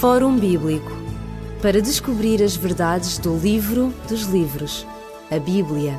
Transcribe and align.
Fórum 0.00 0.36
Bíblico 0.36 0.92
para 1.62 1.80
descobrir 1.80 2.42
as 2.42 2.56
verdades 2.56 3.16
do 3.16 3.38
livro 3.38 3.94
dos 4.08 4.24
livros, 4.24 4.84
a 5.30 5.38
Bíblia. 5.38 5.98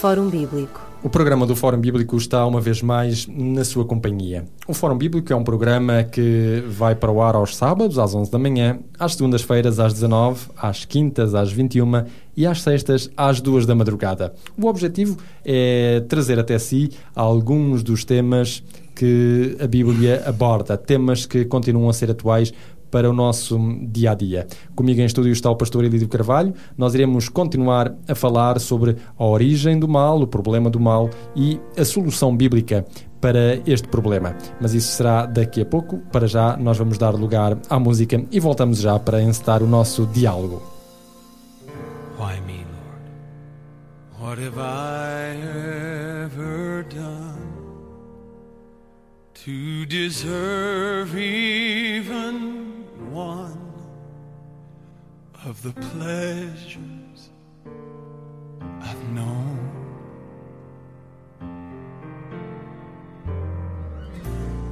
Fórum 0.00 0.28
Bíblico. 0.28 0.80
O 1.02 1.08
programa 1.08 1.46
do 1.46 1.54
Fórum 1.54 1.78
Bíblico 1.78 2.16
está 2.16 2.44
uma 2.44 2.60
vez 2.60 2.82
mais 2.82 3.26
na 3.28 3.64
sua 3.64 3.84
companhia. 3.84 4.44
O 4.66 4.74
Fórum 4.74 4.96
Bíblico 4.96 5.32
é 5.32 5.36
um 5.36 5.44
programa 5.44 6.02
que 6.02 6.64
vai 6.68 6.94
para 6.94 7.12
o 7.12 7.22
ar 7.22 7.36
aos 7.36 7.54
sábados, 7.54 7.98
às 7.98 8.14
11 8.14 8.30
da 8.30 8.38
manhã, 8.38 8.78
às 8.98 9.14
segundas-feiras, 9.14 9.78
às 9.78 9.92
19, 9.92 10.48
às 10.56 10.84
quintas, 10.84 11.34
às 11.34 11.52
21 11.52 12.06
e 12.36 12.46
às 12.46 12.62
sextas, 12.62 13.10
às 13.16 13.40
2 13.40 13.66
da 13.66 13.74
madrugada. 13.74 14.34
O 14.60 14.66
objetivo 14.66 15.16
é 15.44 16.02
trazer 16.08 16.38
até 16.38 16.58
si 16.58 16.90
alguns 17.14 17.82
dos 17.82 18.04
temas 18.04 18.62
que 19.00 19.56
a 19.58 19.66
Bíblia 19.66 20.22
aborda, 20.26 20.76
temas 20.76 21.24
que 21.24 21.46
continuam 21.46 21.88
a 21.88 21.92
ser 21.94 22.10
atuais 22.10 22.52
para 22.90 23.08
o 23.08 23.14
nosso 23.14 23.58
dia 23.86 24.10
a 24.10 24.14
dia. 24.14 24.46
Comigo 24.76 25.00
em 25.00 25.06
estúdio 25.06 25.32
está 25.32 25.50
o 25.50 25.56
pastor 25.56 25.86
Elídio 25.86 26.06
Carvalho. 26.06 26.52
Nós 26.76 26.94
iremos 26.94 27.30
continuar 27.30 27.94
a 28.06 28.14
falar 28.14 28.60
sobre 28.60 28.96
a 29.18 29.24
origem 29.24 29.78
do 29.78 29.88
mal, 29.88 30.20
o 30.20 30.26
problema 30.26 30.68
do 30.68 30.78
mal 30.78 31.08
e 31.34 31.58
a 31.78 31.84
solução 31.84 32.36
bíblica 32.36 32.84
para 33.22 33.58
este 33.66 33.88
problema. 33.88 34.36
Mas 34.60 34.74
isso 34.74 34.92
será 34.92 35.24
daqui 35.24 35.62
a 35.62 35.64
pouco. 35.64 35.96
Para 36.12 36.26
já, 36.26 36.58
nós 36.58 36.76
vamos 36.76 36.98
dar 36.98 37.14
lugar 37.14 37.56
à 37.70 37.78
música 37.78 38.22
e 38.30 38.38
voltamos 38.38 38.80
já 38.80 38.98
para 38.98 39.22
encetar 39.22 39.62
o 39.62 39.66
nosso 39.66 40.04
diálogo. 40.08 40.60
Why 42.18 42.38
me, 42.46 42.66
Lord? 44.18 44.20
What 44.20 44.42
have 44.42 44.58
I 44.58 45.38
ever 46.26 46.84
done 46.94 47.39
to 49.44 49.86
deserve 49.86 51.16
even 51.16 52.84
one 53.10 53.72
of 55.46 55.62
the 55.62 55.72
pleasures 55.72 57.30
I've 58.82 59.08
known? 59.12 59.58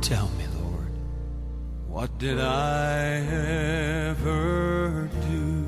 Tell 0.03 0.28
me, 0.39 0.45
Lord, 0.61 0.93
what 1.87 2.19
did 2.19 2.39
I 2.39 3.21
ever 4.11 5.09
do? 5.31 5.65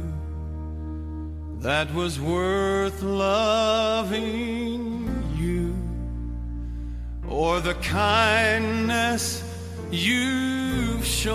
that 1.60 1.92
was 1.92 2.18
worth 2.18 3.02
loving 3.02 4.89
or 7.40 7.58
the 7.58 7.72
kindness 7.74 9.42
you've 9.90 11.06
shown. 11.06 11.30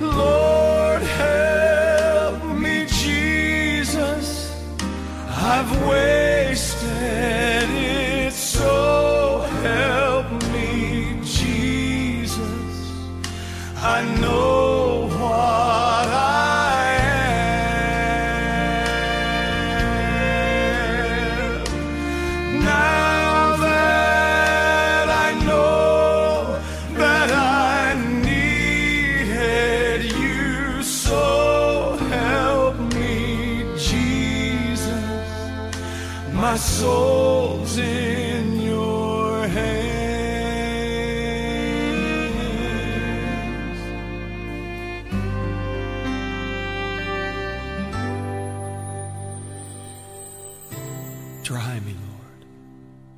Lord, 0.00 1.02
help 1.02 2.42
me, 2.64 2.86
Jesus. 2.86 4.50
I've 5.28 5.70
wasted 5.86 6.09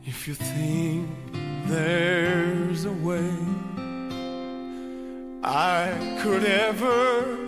if 0.05 0.27
you 0.27 0.35
think 0.35 1.09
there's 1.67 2.85
a 2.85 2.93
way 2.93 3.33
I 5.45 6.19
could 6.23 6.45
ever 6.45 7.39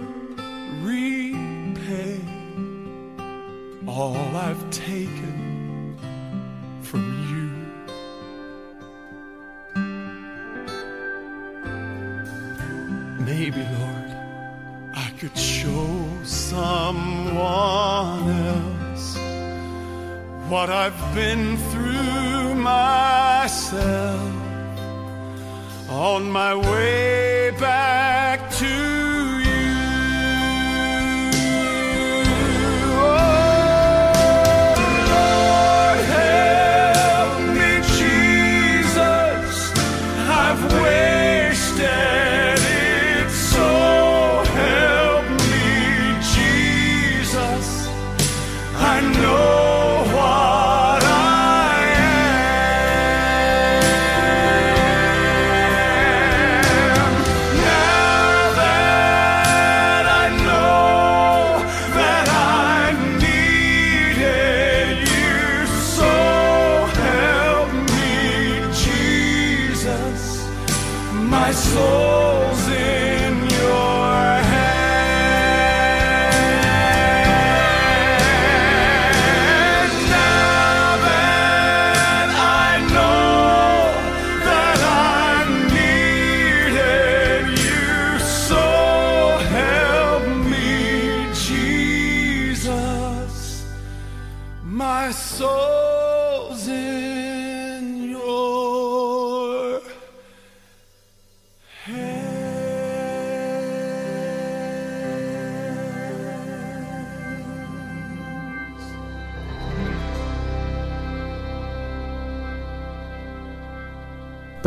repay 0.83 2.21
all 3.87 4.37
I've 4.37 4.71
taken 4.71 5.97
from 6.83 7.05
you. 7.31 7.51
Maybe, 13.25 13.63
Lord, 13.79 14.11
I 14.95 15.11
could 15.19 15.37
show 15.37 16.09
someone 16.23 17.39
else 18.31 19.17
what 20.49 20.71
I've 20.71 21.15
been 21.15 21.57
through 21.57 21.74
myself 22.65 24.33
on 25.91 26.31
my 26.31 26.55
way 26.55 27.51
back 27.61 28.14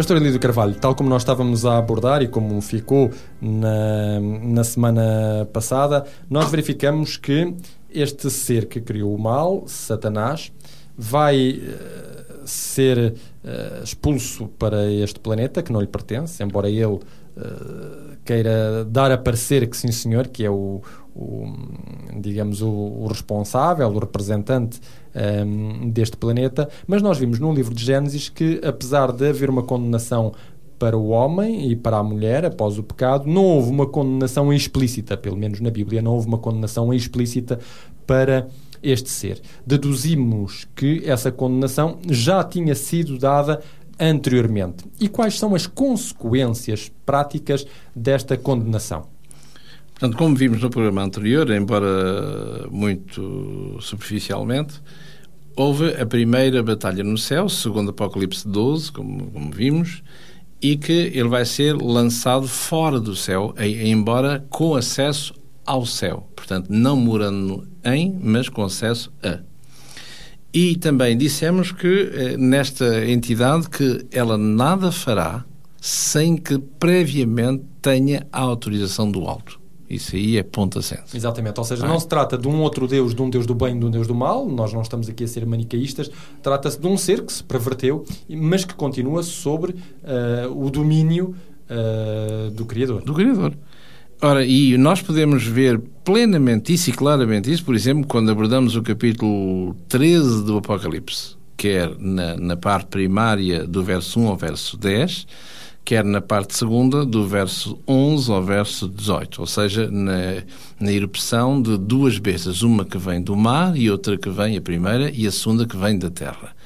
Pastor 0.07 0.21
Elídio 0.21 0.39
Carvalho, 0.39 0.73
tal 0.75 0.95
como 0.95 1.09
nós 1.09 1.21
estávamos 1.21 1.65
a 1.65 1.77
abordar 1.77 2.21
e 2.21 2.29
como 2.29 2.61
ficou 2.61 3.11
na, 3.41 4.21
na 4.21 4.63
semana 4.63 5.45
passada, 5.51 6.05
nós 6.29 6.49
verificamos 6.49 7.17
que 7.17 7.53
este 7.93 8.29
ser 8.29 8.67
que 8.67 8.79
criou 8.79 9.13
o 9.13 9.19
mal, 9.19 9.65
Satanás, 9.67 10.49
vai 10.97 11.59
eh, 11.61 12.35
ser 12.45 13.15
eh, 13.43 13.81
expulso 13.83 14.47
para 14.57 14.89
este 14.89 15.19
planeta 15.19 15.61
que 15.61 15.73
não 15.73 15.81
lhe 15.81 15.87
pertence, 15.87 16.41
embora 16.41 16.69
ele 16.69 16.99
eh, 17.37 18.17
queira 18.25 18.83
dar 18.85 19.11
a 19.11 19.17
parecer 19.17 19.69
que 19.69 19.77
sim 19.77 19.91
senhor, 19.91 20.27
que 20.27 20.43
é 20.43 20.49
o, 20.49 20.81
o 21.15 21.45
digamos, 22.19 22.61
o, 22.61 22.69
o, 22.69 23.07
responsável, 23.07 23.87
o 23.87 23.99
representante 23.99 24.81
um, 25.45 25.89
deste 25.89 26.17
planeta, 26.17 26.67
mas 26.85 27.01
nós 27.01 27.17
vimos 27.17 27.39
no 27.39 27.53
livro 27.53 27.73
de 27.73 27.85
Gênesis 27.85 28.27
que, 28.27 28.59
apesar 28.63 29.11
de 29.11 29.29
haver 29.29 29.49
uma 29.49 29.63
condenação 29.63 30.33
para 30.77 30.97
o 30.97 31.09
homem 31.09 31.71
e 31.71 31.75
para 31.75 31.97
a 31.97 32.03
mulher 32.03 32.45
após 32.45 32.77
o 32.77 32.83
pecado. 32.83 33.27
Não 33.27 33.43
houve 33.43 33.69
uma 33.69 33.87
condenação 33.87 34.53
explícita, 34.53 35.17
pelo 35.17 35.35
menos 35.35 35.59
na 35.59 35.71
Bíblia, 35.71 36.01
não 36.01 36.13
houve 36.13 36.27
uma 36.27 36.37
condenação 36.37 36.93
explícita 36.93 37.59
para 38.05 38.47
este 38.81 39.09
ser. 39.09 39.41
Deduzimos 39.65 40.67
que 40.75 41.01
essa 41.05 41.31
condenação 41.31 41.97
já 42.09 42.43
tinha 42.43 42.75
sido 42.75 43.17
dada 43.17 43.59
anteriormente. 43.99 44.85
E 44.99 45.07
quais 45.07 45.37
são 45.37 45.55
as 45.55 45.67
consequências 45.67 46.91
práticas 47.05 47.65
desta 47.95 48.37
condenação? 48.37 49.07
Portanto, 49.91 50.17
como 50.17 50.35
vimos 50.35 50.61
no 50.61 50.69
programa 50.69 51.03
anterior, 51.03 51.49
embora 51.49 52.67
muito 52.69 53.77
superficialmente, 53.81 54.79
houve 55.55 55.89
a 55.99 56.05
primeira 56.05 56.61
batalha 56.61 57.03
no 57.03 57.17
céu, 57.17 57.49
segundo 57.49 57.89
Apocalipse 57.89 58.47
12, 58.47 58.91
como, 58.91 59.31
como 59.31 59.51
vimos, 59.51 60.03
e 60.61 60.77
que 60.77 60.91
ele 60.91 61.29
vai 61.29 61.45
ser 61.45 61.75
lançado 61.75 62.47
fora 62.47 62.99
do 62.99 63.15
céu, 63.15 63.55
embora 63.59 64.45
com 64.49 64.75
acesso 64.75 65.33
ao 65.65 65.85
céu. 65.85 66.29
Portanto, 66.35 66.67
não 66.69 66.95
morando 66.95 67.67
em, 67.83 68.17
mas 68.21 68.49
com 68.49 68.63
acesso 68.63 69.11
a. 69.23 69.39
E 70.59 70.75
também 70.75 71.15
dissemos 71.15 71.71
que 71.71 72.09
eh, 72.11 72.35
nesta 72.35 73.07
entidade 73.07 73.69
que 73.69 74.07
ela 74.11 74.39
nada 74.39 74.91
fará 74.91 75.45
sem 75.79 76.35
que 76.35 76.57
previamente 76.57 77.63
tenha 77.79 78.25
a 78.31 78.41
autorização 78.41 79.11
do 79.11 79.27
alto. 79.27 79.59
Isso 79.87 80.15
aí 80.15 80.35
é 80.35 80.41
ponto 80.41 80.79
assente. 80.79 81.15
Exatamente, 81.15 81.59
ou 81.59 81.63
seja, 81.63 81.83
não, 81.83 81.89
não 81.89 81.97
é? 81.97 81.99
se 81.99 82.07
trata 82.07 82.35
de 82.39 82.47
um 82.47 82.59
outro 82.61 82.87
Deus, 82.87 83.13
de 83.13 83.21
um 83.21 83.29
Deus 83.29 83.45
do 83.45 83.53
bem 83.53 83.75
e 83.75 83.79
de 83.79 83.85
um 83.85 83.91
Deus 83.91 84.07
do 84.07 84.15
mal, 84.15 84.47
nós 84.47 84.73
não 84.73 84.81
estamos 84.81 85.07
aqui 85.07 85.25
a 85.25 85.27
ser 85.27 85.45
manicaístas, 85.45 86.09
trata-se 86.41 86.81
de 86.81 86.87
um 86.87 86.97
ser 86.97 87.23
que 87.23 87.31
se 87.31 87.43
perverteu, 87.43 88.03
mas 88.27 88.65
que 88.65 88.73
continua 88.73 89.21
sobre 89.21 89.73
uh, 89.73 90.51
o 90.59 90.71
domínio 90.71 91.35
uh, 91.69 92.49
do 92.49 92.65
Criador. 92.65 93.03
Do 93.03 93.13
Criador. 93.13 93.53
Ora, 94.19 94.43
e 94.43 94.75
nós 94.77 94.99
podemos 94.99 95.45
ver 95.45 95.79
plenamente 96.03 96.73
isso 96.73 96.89
e 96.89 96.93
claramente 96.93 97.51
isso, 97.51 97.63
por 97.63 97.75
exemplo, 97.75 98.07
quando 98.07 98.31
abordamos 98.31 98.75
o 98.75 98.81
capítulo 98.81 99.75
13 99.87 100.43
do 100.43 100.57
Apocalipse, 100.57 101.35
quer 101.55 101.95
na, 101.99 102.35
na 102.35 102.57
parte 102.57 102.87
primária 102.87 103.67
do 103.67 103.83
verso 103.83 104.19
1 104.19 104.27
ao 104.27 104.35
verso 104.35 104.75
10, 104.75 105.27
quer 105.85 106.03
na 106.03 106.19
parte 106.19 106.57
segunda, 106.57 107.05
do 107.05 107.27
verso 107.27 107.79
11 107.87 108.31
ao 108.31 108.43
verso 108.43 108.89
18, 108.89 109.39
ou 109.39 109.45
seja, 109.45 109.87
na, 109.91 110.41
na 110.79 110.91
erupção 110.91 111.61
de 111.61 111.77
duas 111.77 112.17
bestas, 112.17 112.63
uma 112.63 112.83
que 112.85 112.97
vem 112.97 113.21
do 113.21 113.35
mar 113.35 113.77
e 113.77 113.89
outra 113.91 114.17
que 114.17 114.31
vem, 114.31 114.57
a 114.57 114.61
primeira, 114.61 115.11
e 115.11 115.27
a 115.27 115.31
segunda 115.31 115.67
que 115.67 115.77
vem 115.77 115.95
da 115.95 116.09
terra. 116.09 116.56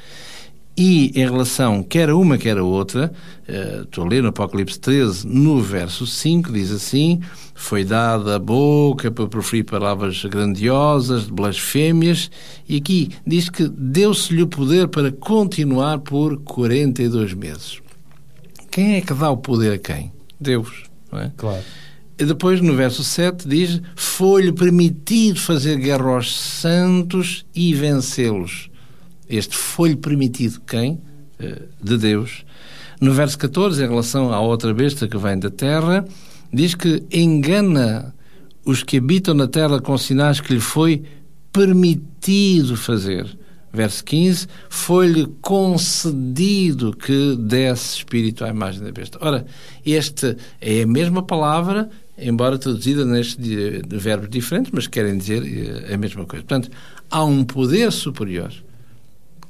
E 0.76 1.12
em 1.16 1.26
relação 1.26 1.84
quer 1.84 2.10
a 2.10 2.16
uma, 2.16 2.38
quer 2.38 2.58
a 2.58 2.64
outra, 2.64 3.12
uh, 3.48 3.84
estou 3.84 4.06
a 4.06 4.08
ler 4.08 4.24
no 4.24 4.30
Apocalipse 4.30 4.80
13, 4.80 5.28
no 5.28 5.62
verso 5.62 6.08
5, 6.08 6.52
diz 6.52 6.72
assim: 6.72 7.20
Foi 7.54 7.84
dada 7.84 8.38
a 8.38 8.40
boca 8.40 9.12
para 9.12 9.28
proferir 9.28 9.66
palavras 9.66 10.24
grandiosas, 10.24 11.26
de 11.26 11.34
blasfémias, 11.34 12.32
e 12.68 12.78
aqui 12.78 13.10
diz 13.28 13.50
que 13.50 13.68
deu-se-lhe 13.68 14.42
o 14.42 14.48
poder 14.48 14.88
para 14.88 15.12
continuar 15.12 16.00
por 16.00 16.38
42 16.38 17.34
meses. 17.34 17.82
Quem 18.72 18.96
é 18.96 19.02
que 19.02 19.14
dá 19.14 19.30
o 19.30 19.38
poder 19.38 19.74
a 19.74 19.78
quem? 19.78 20.14
Deus. 20.40 20.86
Não 21.12 21.20
é? 21.20 21.32
Claro. 21.36 21.64
E 22.18 22.24
depois, 22.24 22.62
no 22.62 22.74
verso 22.76 23.04
7, 23.04 23.48
diz: 23.48 23.82
Foi-lhe 23.96 24.54
permitido 24.54 25.40
fazer 25.40 25.78
guerra 25.78 26.12
aos 26.12 26.34
santos 26.34 27.46
e 27.54 27.74
vencê-los. 27.74 28.71
Este 29.32 29.56
foi-lhe 29.56 29.96
permitido 29.96 30.62
quem? 30.68 31.00
Eh, 31.40 31.62
de 31.82 31.98
Deus. 31.98 32.46
No 33.00 33.14
verso 33.14 33.38
14, 33.38 33.84
em 33.84 33.88
relação 33.88 34.32
à 34.32 34.40
outra 34.40 34.74
besta 34.74 35.08
que 35.08 35.18
vem 35.18 35.40
da 35.40 35.50
terra, 35.50 36.06
diz 36.54 36.76
que 36.76 37.04
engana 37.12 38.14
os 38.64 38.84
que 38.84 38.98
habitam 38.98 39.34
na 39.34 39.48
terra 39.48 39.82
com 39.82 39.98
sinais 39.98 40.40
que 40.40 40.54
lhe 40.54 40.60
foi 40.60 41.04
permitido 41.52 42.78
fazer 42.78 43.26
verso 43.74 44.04
15, 44.04 44.48
foi-lhe 44.70 45.26
concedido 45.42 46.94
que 46.94 47.38
desse 47.38 47.98
espírito 47.98 48.44
à 48.44 48.50
imagem 48.50 48.84
da 48.84 48.92
besta. 48.92 49.18
Ora, 49.22 49.46
este 49.86 50.36
é 50.60 50.82
a 50.82 50.88
mesma 50.88 51.24
palavra, 51.24 51.90
embora 52.18 52.58
traduzida 52.58 53.06
nestes 53.06 53.38
verbos 53.88 54.30
diferentes, 54.30 54.72
mas 54.74 54.88
querem 54.88 55.18
dizer 55.18 55.44
eh, 55.44 55.94
a 55.94 55.98
mesma 55.98 56.26
coisa. 56.26 56.46
Portanto, 56.46 56.70
há 57.10 57.24
um 57.24 57.44
poder 57.44 57.92
superior 57.92 58.52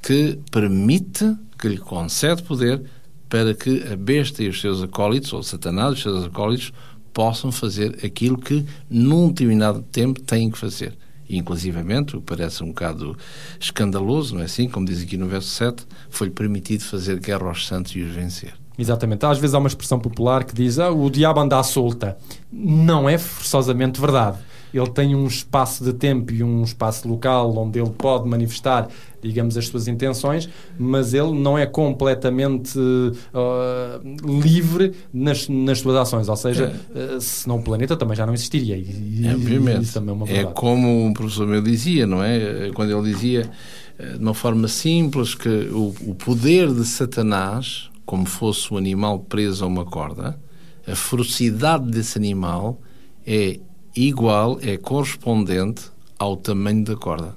que 0.02 0.38
permite, 0.50 1.36
que 1.58 1.68
lhe 1.68 1.78
concede 1.78 2.42
poder 2.42 2.82
para 3.28 3.54
que 3.54 3.82
a 3.90 3.96
besta 3.96 4.42
e 4.42 4.48
os 4.48 4.60
seus 4.60 4.82
acólitos, 4.82 5.32
ou 5.32 5.42
Satanás 5.42 5.90
e 5.90 5.94
os 5.94 6.02
seus 6.02 6.24
acólitos, 6.24 6.72
possam 7.14 7.52
fazer 7.52 7.98
aquilo 8.04 8.36
que, 8.36 8.64
num 8.90 9.28
determinado 9.28 9.82
tempo, 9.82 10.20
têm 10.20 10.50
que 10.50 10.58
fazer 10.58 10.96
inclusivamente, 11.36 12.16
o 12.16 12.20
que 12.20 12.26
parece 12.26 12.62
um 12.62 12.68
bocado 12.68 13.16
escandaloso, 13.58 14.34
não 14.34 14.42
é 14.42 14.44
assim? 14.44 14.68
Como 14.68 14.84
diz 14.84 15.02
aqui 15.02 15.16
no 15.16 15.26
verso 15.26 15.48
7, 15.48 15.86
foi-lhe 16.10 16.32
permitido 16.32 16.82
fazer 16.82 17.18
guerra 17.18 17.48
aos 17.48 17.66
santos 17.66 17.96
e 17.96 18.00
os 18.00 18.12
vencer. 18.12 18.52
Exatamente. 18.78 19.24
Às 19.24 19.38
vezes 19.38 19.54
há 19.54 19.58
uma 19.58 19.68
expressão 19.68 19.98
popular 19.98 20.44
que 20.44 20.54
diz 20.54 20.78
ah, 20.78 20.90
o 20.90 21.10
diabo 21.10 21.40
anda 21.40 21.58
à 21.58 21.62
solta. 21.62 22.16
Não 22.50 23.08
é 23.08 23.18
forçosamente 23.18 24.00
verdade 24.00 24.38
ele 24.72 24.90
tem 24.90 25.14
um 25.14 25.26
espaço 25.26 25.84
de 25.84 25.92
tempo 25.92 26.32
e 26.32 26.42
um 26.42 26.62
espaço 26.62 27.06
local 27.08 27.56
onde 27.56 27.78
ele 27.78 27.90
pode 27.90 28.28
manifestar, 28.28 28.88
digamos, 29.20 29.56
as 29.56 29.66
suas 29.68 29.86
intenções, 29.86 30.48
mas 30.78 31.14
ele 31.14 31.32
não 31.32 31.56
é 31.58 31.66
completamente 31.66 32.78
uh, 32.78 34.40
livre 34.42 34.92
nas, 35.12 35.48
nas 35.48 35.80
suas 35.80 35.96
ações. 35.96 36.28
Ou 36.28 36.36
seja, 36.36 36.74
é. 36.94 37.16
uh, 37.16 37.20
senão 37.20 37.56
o 37.56 37.62
planeta 37.62 37.96
também 37.96 38.16
já 38.16 38.24
não 38.24 38.34
existiria. 38.34 38.76
E, 38.76 39.26
é, 39.26 39.34
obviamente. 39.34 39.82
Isso 39.82 39.94
também 39.94 40.10
é, 40.10 40.12
uma 40.12 40.28
é 40.28 40.44
como 40.44 41.08
o 41.08 41.14
professor 41.14 41.46
meu 41.46 41.62
dizia, 41.62 42.06
não 42.06 42.22
é? 42.22 42.70
Quando 42.74 42.90
ele 42.90 43.12
dizia 43.12 43.50
eh, 43.98 44.16
de 44.16 44.18
uma 44.18 44.34
forma 44.34 44.68
simples 44.68 45.34
que 45.34 45.48
o, 45.48 45.94
o 46.06 46.14
poder 46.14 46.72
de 46.72 46.84
Satanás, 46.84 47.90
como 48.04 48.26
fosse 48.26 48.72
um 48.72 48.76
animal 48.76 49.20
preso 49.20 49.64
a 49.64 49.68
uma 49.68 49.84
corda, 49.84 50.38
a 50.86 50.96
ferocidade 50.96 51.90
desse 51.90 52.18
animal 52.18 52.80
é 53.26 53.60
igual 53.94 54.58
é 54.62 54.76
correspondente 54.76 55.90
ao 56.18 56.36
tamanho 56.36 56.84
da 56.84 56.96
corda. 56.96 57.36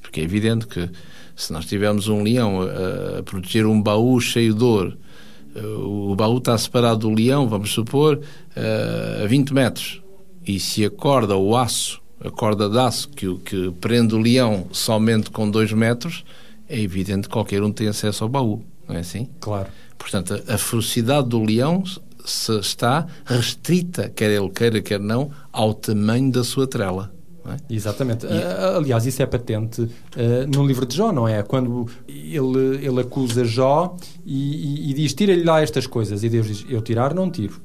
Porque 0.00 0.20
é 0.20 0.24
evidente 0.24 0.66
que 0.66 0.88
se 1.36 1.52
nós 1.52 1.66
tivermos 1.66 2.08
um 2.08 2.22
leão 2.22 2.62
a, 2.62 3.18
a 3.18 3.22
proteger 3.22 3.66
um 3.66 3.80
baú 3.80 4.20
cheio 4.20 4.54
de 4.54 4.64
ouro, 4.64 4.98
eh, 5.54 5.60
o 5.60 6.14
baú 6.16 6.38
está 6.38 6.56
separado 6.56 7.08
do 7.08 7.10
leão, 7.10 7.48
vamos 7.48 7.70
supor, 7.72 8.20
eh, 8.56 9.20
a 9.22 9.26
20 9.26 9.54
metros. 9.54 10.02
E 10.46 10.58
se 10.58 10.84
a 10.84 10.90
corda, 10.90 11.36
o 11.36 11.56
aço, 11.56 12.00
a 12.20 12.30
corda 12.30 12.68
de 12.68 12.78
aço 12.78 13.08
que, 13.10 13.32
que 13.38 13.70
prende 13.80 14.14
o 14.14 14.18
leão 14.18 14.66
somente 14.72 15.30
com 15.30 15.48
2 15.50 15.72
metros, 15.72 16.24
é 16.68 16.80
evidente 16.80 17.28
que 17.28 17.32
qualquer 17.32 17.62
um 17.62 17.70
tem 17.70 17.88
acesso 17.88 18.24
ao 18.24 18.30
baú, 18.30 18.62
não 18.88 18.96
é 18.96 19.00
assim? 19.00 19.28
Claro. 19.40 19.68
Portanto, 19.96 20.42
a, 20.48 20.54
a 20.54 20.58
ferocidade 20.58 21.28
do 21.28 21.42
leão 21.42 21.84
se 22.30 22.58
está 22.58 23.06
restrita, 23.24 24.08
quer 24.08 24.30
ele 24.30 24.50
queira, 24.50 24.80
quer 24.80 25.00
não, 25.00 25.30
ao 25.52 25.74
tamanho 25.74 26.30
da 26.30 26.44
sua 26.44 26.66
trela. 26.66 27.12
É? 27.46 27.74
Exatamente. 27.74 28.26
E... 28.26 28.76
Aliás, 28.76 29.06
isso 29.06 29.22
é 29.22 29.26
patente 29.26 29.82
uh, 29.82 29.90
no 30.54 30.66
livro 30.66 30.84
de 30.84 30.96
Jó, 30.96 31.12
não 31.12 31.26
é? 31.26 31.42
Quando 31.42 31.88
ele, 32.06 32.84
ele 32.84 33.00
acusa 33.00 33.44
Jó 33.44 33.96
e, 34.24 34.88
e, 34.88 34.90
e 34.90 34.94
diz: 34.94 35.14
tira-lhe 35.14 35.44
lá 35.44 35.62
estas 35.62 35.86
coisas. 35.86 36.22
E 36.22 36.28
Deus 36.28 36.46
diz: 36.46 36.66
eu 36.68 36.82
tirar, 36.82 37.14
não 37.14 37.30
tiro. 37.30 37.60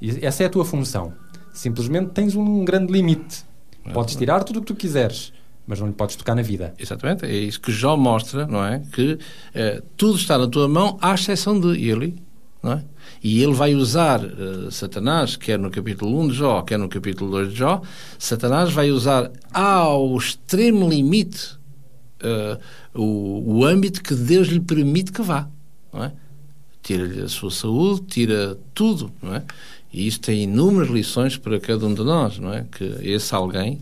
E 0.00 0.24
essa 0.24 0.42
é 0.42 0.46
a 0.46 0.50
tua 0.50 0.64
função. 0.64 1.12
Simplesmente 1.52 2.10
tens 2.10 2.36
um 2.36 2.64
grande 2.64 2.92
limite. 2.92 3.44
Podes 3.92 4.14
tirar 4.16 4.44
tudo 4.44 4.58
o 4.58 4.60
que 4.60 4.66
tu 4.66 4.74
quiseres, 4.74 5.32
mas 5.66 5.80
não 5.80 5.86
lhe 5.86 5.94
podes 5.94 6.14
tocar 6.14 6.34
na 6.34 6.42
vida. 6.42 6.74
Exatamente. 6.78 7.24
É 7.24 7.32
isso 7.32 7.58
que 7.58 7.72
Jó 7.72 7.96
mostra, 7.96 8.46
não 8.46 8.62
é? 8.62 8.82
Que 8.92 9.14
uh, 9.14 9.82
tudo 9.96 10.18
está 10.18 10.36
na 10.36 10.46
tua 10.46 10.68
mão, 10.68 10.98
à 11.00 11.14
exceção 11.14 11.58
de 11.58 11.82
ele, 11.88 12.22
é? 12.64 12.82
E 13.22 13.42
ele 13.42 13.52
vai 13.52 13.74
usar 13.74 14.20
uh, 14.24 14.70
Satanás, 14.70 15.36
quer 15.36 15.58
no 15.58 15.70
capítulo 15.70 16.20
1 16.20 16.28
de 16.28 16.34
Jó, 16.34 16.62
quer 16.62 16.78
no 16.78 16.88
capítulo 16.88 17.30
2 17.30 17.50
de 17.50 17.58
Jó, 17.58 17.82
Satanás 18.18 18.72
vai 18.72 18.90
usar 18.90 19.30
ao 19.52 20.16
extremo 20.16 20.88
limite 20.88 21.56
uh, 22.22 22.58
o, 22.94 23.58
o 23.58 23.64
âmbito 23.64 24.02
que 24.02 24.14
Deus 24.14 24.48
lhe 24.48 24.60
permite 24.60 25.12
que 25.12 25.22
vá. 25.22 25.48
É? 25.94 26.12
Tira-lhe 26.82 27.22
a 27.22 27.28
sua 27.28 27.50
saúde, 27.50 28.02
tira 28.06 28.58
tudo. 28.74 29.12
É? 29.24 29.42
E 29.92 30.06
isso 30.06 30.20
tem 30.20 30.42
inúmeras 30.42 30.90
lições 30.90 31.36
para 31.36 31.58
cada 31.58 31.86
um 31.86 31.94
de 31.94 32.02
nós, 32.02 32.38
não 32.38 32.52
é? 32.52 32.66
Que 32.70 32.84
esse 33.02 33.34
alguém 33.34 33.80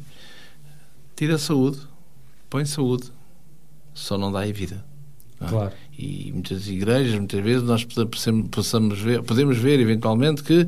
tira 1.15 1.35
a 1.35 1.39
saúde, 1.39 1.79
põe 2.49 2.65
saúde, 2.65 3.11
só 3.95 4.17
não 4.17 4.31
dá 4.31 4.41
a 4.41 4.53
vida. 4.53 4.85
É? 5.41 5.47
Claro. 5.47 5.73
E 5.99 6.31
muitas 6.33 6.69
igrejas, 6.69 7.15
muitas 7.15 7.43
vezes, 7.43 7.63
nós 7.63 7.87
possamos 8.51 9.01
ver, 9.01 9.23
podemos 9.23 9.57
ver 9.57 9.81
eventualmente 9.81 10.43
que 10.43 10.67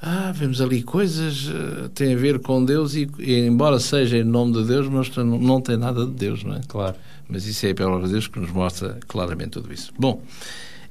ah, 0.00 0.32
vemos 0.34 0.60
ali 0.60 0.82
coisas 0.82 1.46
uh, 1.46 1.88
têm 1.90 2.14
a 2.14 2.16
ver 2.16 2.40
com 2.40 2.64
Deus 2.64 2.94
e, 2.94 3.08
e, 3.20 3.46
embora 3.46 3.78
seja 3.78 4.18
em 4.18 4.24
nome 4.24 4.52
de 4.54 4.64
Deus, 4.64 4.88
mas 4.88 5.14
não, 5.16 5.38
não 5.38 5.60
tem 5.60 5.76
nada 5.76 6.04
de 6.04 6.10
Deus, 6.10 6.42
não 6.42 6.56
é? 6.56 6.60
Claro. 6.66 6.96
Mas 7.28 7.46
isso 7.46 7.64
é 7.66 7.70
a 7.70 7.74
palavra 7.74 8.06
de 8.06 8.12
Deus 8.12 8.26
que 8.26 8.40
nos 8.40 8.50
mostra 8.50 8.98
claramente 9.06 9.50
tudo 9.50 9.72
isso. 9.72 9.92
Bom, 9.96 10.20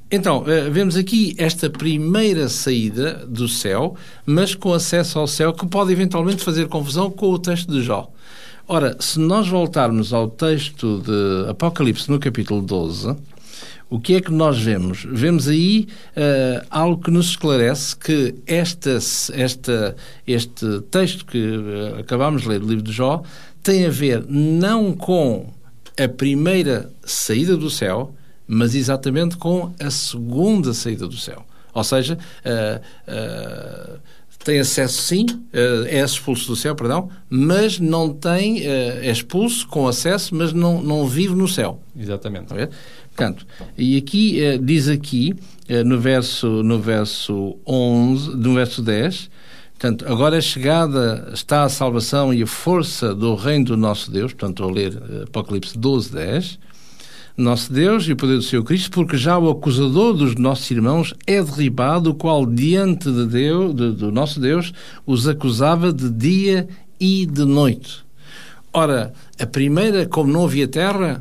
Então, 0.09 0.43
eh, 0.47 0.69
vemos 0.69 0.95
aqui 0.97 1.35
esta 1.37 1.69
primeira 1.69 2.49
saída 2.49 3.25
do 3.27 3.47
céu, 3.47 3.95
mas 4.25 4.55
com 4.55 4.73
acesso 4.73 5.19
ao 5.19 5.27
céu, 5.27 5.53
que 5.53 5.65
pode 5.65 5.91
eventualmente 5.91 6.43
fazer 6.43 6.67
confusão 6.67 7.09
com 7.11 7.31
o 7.31 7.39
texto 7.39 7.71
de 7.71 7.81
Jó. 7.81 8.09
Ora, 8.67 8.95
se 8.99 9.19
nós 9.19 9.47
voltarmos 9.47 10.13
ao 10.13 10.29
texto 10.29 11.01
de 11.05 11.49
Apocalipse, 11.49 12.09
no 12.09 12.19
capítulo 12.19 12.61
12, 12.61 13.15
o 13.91 14.00
que 14.00 14.15
é 14.15 14.21
que 14.21 14.31
nós 14.31 14.57
vemos? 14.57 15.05
Vemos 15.05 15.50
aí 15.50 15.89
uh, 16.15 16.65
algo 16.69 17.03
que 17.03 17.12
nos 17.12 17.31
esclarece 17.31 17.93
que 17.93 18.33
esta, 18.48 18.98
esta, 19.33 19.95
este 20.25 20.79
texto 20.89 21.25
que 21.25 21.38
uh, 21.38 22.00
acabámos 22.00 22.43
de 22.43 22.48
ler 22.48 22.62
do 22.62 22.67
livro 22.67 22.83
de 22.83 22.93
Jó 22.93 23.21
tem 23.62 23.86
a 23.86 23.89
ver 23.89 24.25
não 24.29 24.93
com 24.93 25.53
a 26.00 26.07
primeira 26.07 26.89
saída 27.03 27.57
do 27.57 27.69
céu, 27.69 28.15
mas 28.48 28.75
exatamente 28.75 29.36
com 29.36 29.74
a 29.77 29.91
segunda 29.91 30.74
saída 30.74 31.05
do 31.05 31.17
céu. 31.17 31.45
Ou 31.74 31.83
seja, 31.83 32.17
uh, 32.45 34.00
tem 34.41 34.60
acesso 34.60 35.01
sim, 35.01 35.25
é 35.86 36.03
expulso 36.03 36.48
do 36.48 36.55
céu, 36.55 36.74
perdão, 36.74 37.10
mas 37.29 37.77
não 37.77 38.12
tem, 38.12 38.65
é 38.65 39.12
expulso 39.12 39.67
com 39.67 39.88
acesso, 39.88 40.33
mas 40.33 40.51
não, 40.51 40.81
não 40.81 41.07
vive 41.07 41.36
no 41.36 41.48
céu. 41.48 41.79
Exatamente. 41.95 42.51
Portanto, 43.21 43.45
e 43.77 43.97
aqui 43.97 44.39
diz 44.61 44.87
aqui 44.87 45.35
no 45.85 45.99
verso 45.99 46.63
no 46.63 46.79
verso 46.79 47.57
11, 47.67 48.35
no 48.35 48.53
verso 48.53 48.81
10, 48.81 49.29
Portanto, 49.81 50.05
agora 50.07 50.37
é 50.37 50.41
chegada, 50.41 51.31
está 51.33 51.63
a 51.63 51.69
salvação 51.69 52.31
e 52.31 52.43
a 52.43 52.45
força 52.45 53.15
do 53.15 53.33
reino 53.33 53.65
do 53.65 53.77
nosso 53.77 54.11
Deus, 54.11 54.31
portanto, 54.31 54.63
a 54.63 54.71
ler 54.71 54.93
eh, 54.93 55.23
Apocalipse 55.23 55.75
12, 55.75 56.13
10. 56.13 56.59
Nosso 57.35 57.73
Deus 57.73 58.07
e 58.07 58.11
o 58.11 58.15
poder 58.15 58.35
do 58.35 58.43
seu 58.43 58.63
Cristo, 58.63 58.91
porque 58.91 59.17
já 59.17 59.39
o 59.39 59.49
acusador 59.49 60.13
dos 60.13 60.35
nossos 60.35 60.69
irmãos 60.69 61.15
é 61.25 61.41
derribado, 61.41 62.11
o 62.11 62.13
qual 62.13 62.45
diante 62.45 63.11
de 63.11 63.25
Deus, 63.25 63.73
de, 63.73 63.91
do 63.93 64.11
nosso 64.11 64.39
Deus, 64.39 64.71
os 65.03 65.27
acusava 65.27 65.91
de 65.91 66.11
dia 66.11 66.67
e 66.99 67.25
de 67.25 67.43
noite. 67.43 68.05
Ora, 68.71 69.11
a 69.39 69.47
primeira, 69.47 70.05
como 70.05 70.31
não 70.31 70.45
havia 70.45 70.67
terra, 70.67 71.19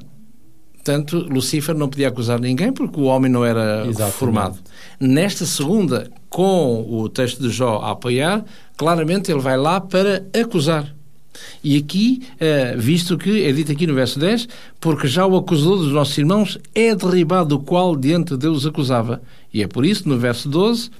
Portanto, 0.83 1.27
Lucifer 1.31 1.75
não 1.75 1.89
podia 1.89 2.09
acusar 2.09 2.41
ninguém 2.41 2.73
porque 2.73 2.99
o 2.99 3.05
homem 3.05 3.31
não 3.31 3.45
era 3.45 3.87
Exatamente. 3.87 4.17
formado. 4.17 4.59
Nesta 4.99 5.45
segunda, 5.45 6.11
com 6.31 6.87
o 6.89 7.09
texto 7.09 7.43
de 7.43 7.51
Jó 7.51 7.81
a 7.81 7.91
apoiar, 7.91 8.45
claramente 8.79 9.31
ele 9.31 9.41
vai 9.41 9.59
lá 9.59 9.79
para 9.79 10.25
acusar. 10.35 10.95
E 11.63 11.77
aqui, 11.77 12.23
eh, 12.39 12.75
visto 12.79 13.19
que 13.19 13.45
é 13.45 13.53
dito 13.53 13.71
aqui 13.71 13.87
no 13.87 13.95
verso 13.95 14.19
10, 14.19 14.49
porque 14.81 15.07
já 15.07 15.27
o 15.27 15.37
acusador 15.37 15.79
dos 15.79 15.93
nossos 15.93 16.17
irmãos 16.17 16.59
é 16.75 16.95
derribado, 16.95 17.57
o 17.57 17.61
qual 17.61 17.95
diante 17.95 18.31
de 18.31 18.39
Deus 18.39 18.65
acusava. 18.65 19.21
E 19.53 19.63
é 19.63 19.67
por 19.67 19.85
isso, 19.85 20.09
no 20.09 20.19
verso 20.19 20.49
12, 20.49 20.91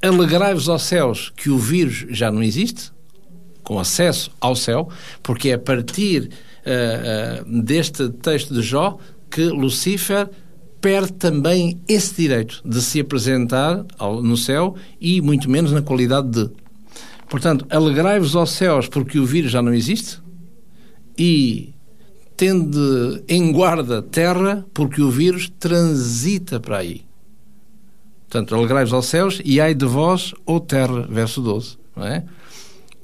alegrai-vos 0.00 0.68
aos 0.68 0.82
céus 0.82 1.32
que 1.36 1.50
o 1.50 1.58
vírus 1.58 2.06
já 2.10 2.30
não 2.30 2.42
existe, 2.42 2.92
com 3.64 3.80
acesso 3.80 4.30
ao 4.40 4.54
céu, 4.54 4.88
porque 5.22 5.48
é 5.48 5.54
a 5.54 5.58
partir 5.58 6.30
uh, 6.64 7.42
uh, 7.42 7.62
deste 7.62 8.08
texto 8.10 8.54
de 8.54 8.62
Jó 8.62 8.98
que 9.34 9.42
Lucifer 9.46 10.30
perde 10.80 11.12
também 11.14 11.80
esse 11.88 12.14
direito 12.14 12.62
de 12.64 12.80
se 12.80 13.00
apresentar 13.00 13.84
no 14.22 14.36
céu 14.36 14.76
e 15.00 15.20
muito 15.20 15.50
menos 15.50 15.72
na 15.72 15.82
qualidade 15.82 16.28
de. 16.28 16.50
Portanto, 17.28 17.66
alegrai-vos 17.68 18.36
aos 18.36 18.50
céus 18.52 18.86
porque 18.86 19.18
o 19.18 19.26
vírus 19.26 19.50
já 19.50 19.60
não 19.60 19.74
existe 19.74 20.22
e 21.18 21.74
tende 22.36 22.78
em 23.26 23.50
guarda 23.50 24.00
terra 24.02 24.64
porque 24.72 25.02
o 25.02 25.10
vírus 25.10 25.50
transita 25.58 26.60
para 26.60 26.78
aí. 26.78 27.04
Portanto, 28.28 28.54
alegrai-vos 28.54 28.92
aos 28.92 29.06
céus 29.06 29.42
e 29.44 29.60
ai 29.60 29.74
de 29.74 29.86
vós, 29.86 30.32
ou 30.46 30.60
terra, 30.60 31.08
verso 31.10 31.40
12. 31.40 31.76
Não 31.96 32.06
é? 32.06 32.24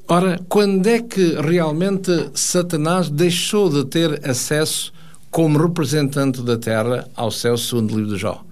Ora, 0.06 0.40
quando 0.48 0.86
é 0.86 1.00
que 1.00 1.34
realmente 1.40 2.30
Satanás 2.34 3.10
deixou 3.10 3.68
de 3.68 3.84
ter 3.84 4.28
acesso 4.28 4.92
como 5.30 5.58
representante 5.58 6.42
da 6.42 6.58
terra 6.58 7.08
ao 7.14 7.30
céu, 7.30 7.56
segundo 7.56 7.94
o 7.94 7.98
livro 7.98 8.14
de 8.14 8.20
Jó, 8.20 8.44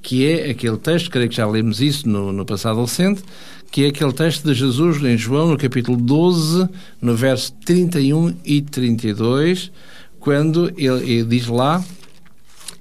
que 0.00 0.26
é 0.26 0.50
aquele 0.50 0.76
texto, 0.76 1.10
creio 1.10 1.28
que 1.28 1.36
já 1.36 1.46
lemos 1.46 1.80
isso 1.80 2.08
no, 2.08 2.32
no 2.32 2.46
passado 2.46 2.80
recente, 2.80 3.22
que 3.70 3.84
é 3.84 3.88
aquele 3.88 4.12
texto 4.12 4.44
de 4.44 4.54
Jesus 4.54 5.02
em 5.02 5.16
João, 5.16 5.48
no 5.48 5.58
capítulo 5.58 5.96
12, 5.96 6.68
no 7.00 7.14
verso 7.14 7.52
31 7.64 8.34
e 8.44 8.62
32, 8.62 9.70
quando 10.18 10.72
ele, 10.76 11.12
ele 11.12 11.24
diz 11.24 11.46
lá, 11.46 11.84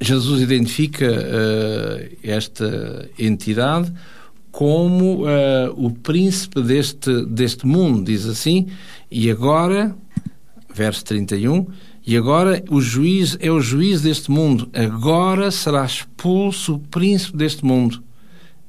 Jesus 0.01 0.41
identifica 0.41 1.05
uh, 1.07 2.17
esta 2.23 3.09
entidade 3.17 3.91
como 4.51 5.23
uh, 5.23 5.73
o 5.75 5.91
príncipe 5.91 6.61
deste, 6.61 7.25
deste 7.25 7.67
mundo, 7.67 8.03
diz 8.03 8.25
assim, 8.25 8.67
e 9.11 9.29
agora, 9.29 9.95
verso 10.73 11.03
31, 11.05 11.67
e 12.09 12.17
agora 12.17 12.63
o 12.71 12.81
juiz 12.81 13.37
é 13.39 13.51
o 13.51 13.61
juiz 13.61 14.01
deste 14.01 14.31
mundo. 14.31 14.67
Agora 14.73 15.51
será 15.51 15.85
expulso 15.85 16.73
o 16.73 16.79
príncipe 16.79 17.37
deste 17.37 17.63
mundo. 17.63 18.01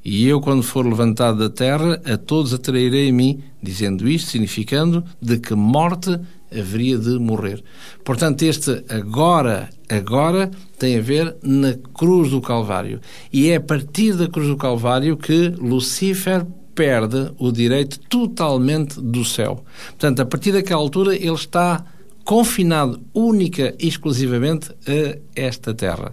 E 0.04 0.28
eu, 0.28 0.42
quando 0.42 0.62
for 0.62 0.86
levantado 0.86 1.38
da 1.38 1.48
terra, 1.48 1.98
a 2.04 2.18
todos 2.18 2.52
atrairei 2.52 3.08
a 3.08 3.12
mim, 3.14 3.42
dizendo 3.62 4.06
isto, 4.06 4.28
significando 4.28 5.02
de 5.22 5.38
que 5.38 5.54
morte 5.54 6.20
haveria 6.52 6.98
de 6.98 7.18
morrer. 7.18 7.64
Portanto, 8.04 8.42
este 8.42 8.84
agora, 8.90 9.70
agora, 9.88 10.50
tem 10.78 10.98
a 10.98 11.00
ver 11.00 11.34
na 11.42 11.72
cruz 11.94 12.32
do 12.32 12.42
Calvário. 12.42 13.00
E 13.32 13.48
é 13.48 13.56
a 13.56 13.60
partir 13.62 14.16
da 14.16 14.28
cruz 14.28 14.48
do 14.48 14.56
Calvário 14.58 15.16
que 15.16 15.48
Lucifer 15.58 16.46
perde 16.74 17.32
o 17.38 17.50
direito 17.50 17.98
totalmente 18.00 19.00
do 19.00 19.24
céu. 19.24 19.64
Portanto, 19.92 20.20
a 20.20 20.26
partir 20.26 20.52
daquela 20.52 20.82
altura, 20.82 21.16
ele 21.16 21.32
está 21.32 21.82
confinado 22.30 23.00
única 23.12 23.74
e 23.76 23.88
exclusivamente 23.88 24.70
a 24.86 25.18
esta 25.34 25.74
terra. 25.74 26.12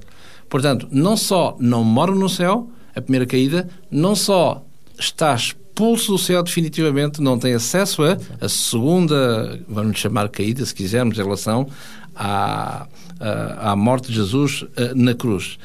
Portanto, 0.49 0.87
não 0.91 1.15
só 1.15 1.55
não 1.59 1.83
mora 1.83 2.11
no 2.11 2.27
céu, 2.27 2.71
a 2.95 2.99
primeira 2.99 3.27
caída, 3.27 3.69
não 3.91 4.15
só 4.15 4.65
está 4.97 5.35
expulso 5.35 6.13
do 6.13 6.17
céu 6.17 6.41
definitivamente, 6.41 7.21
não 7.21 7.37
tem 7.37 7.53
acesso 7.53 8.01
a, 8.03 8.17
a 8.41 8.49
segunda, 8.49 9.59
vamos 9.69 9.99
chamar 9.99 10.27
caída, 10.29 10.65
se 10.65 10.73
quisermos, 10.73 11.19
em 11.19 11.21
relação 11.21 11.67
à, 12.15 12.87
à, 13.19 13.73
à 13.73 13.75
morte 13.75 14.07
de 14.07 14.15
Jesus 14.15 14.65
eh, 14.75 14.93
na 14.95 15.13
cruz. 15.13 15.59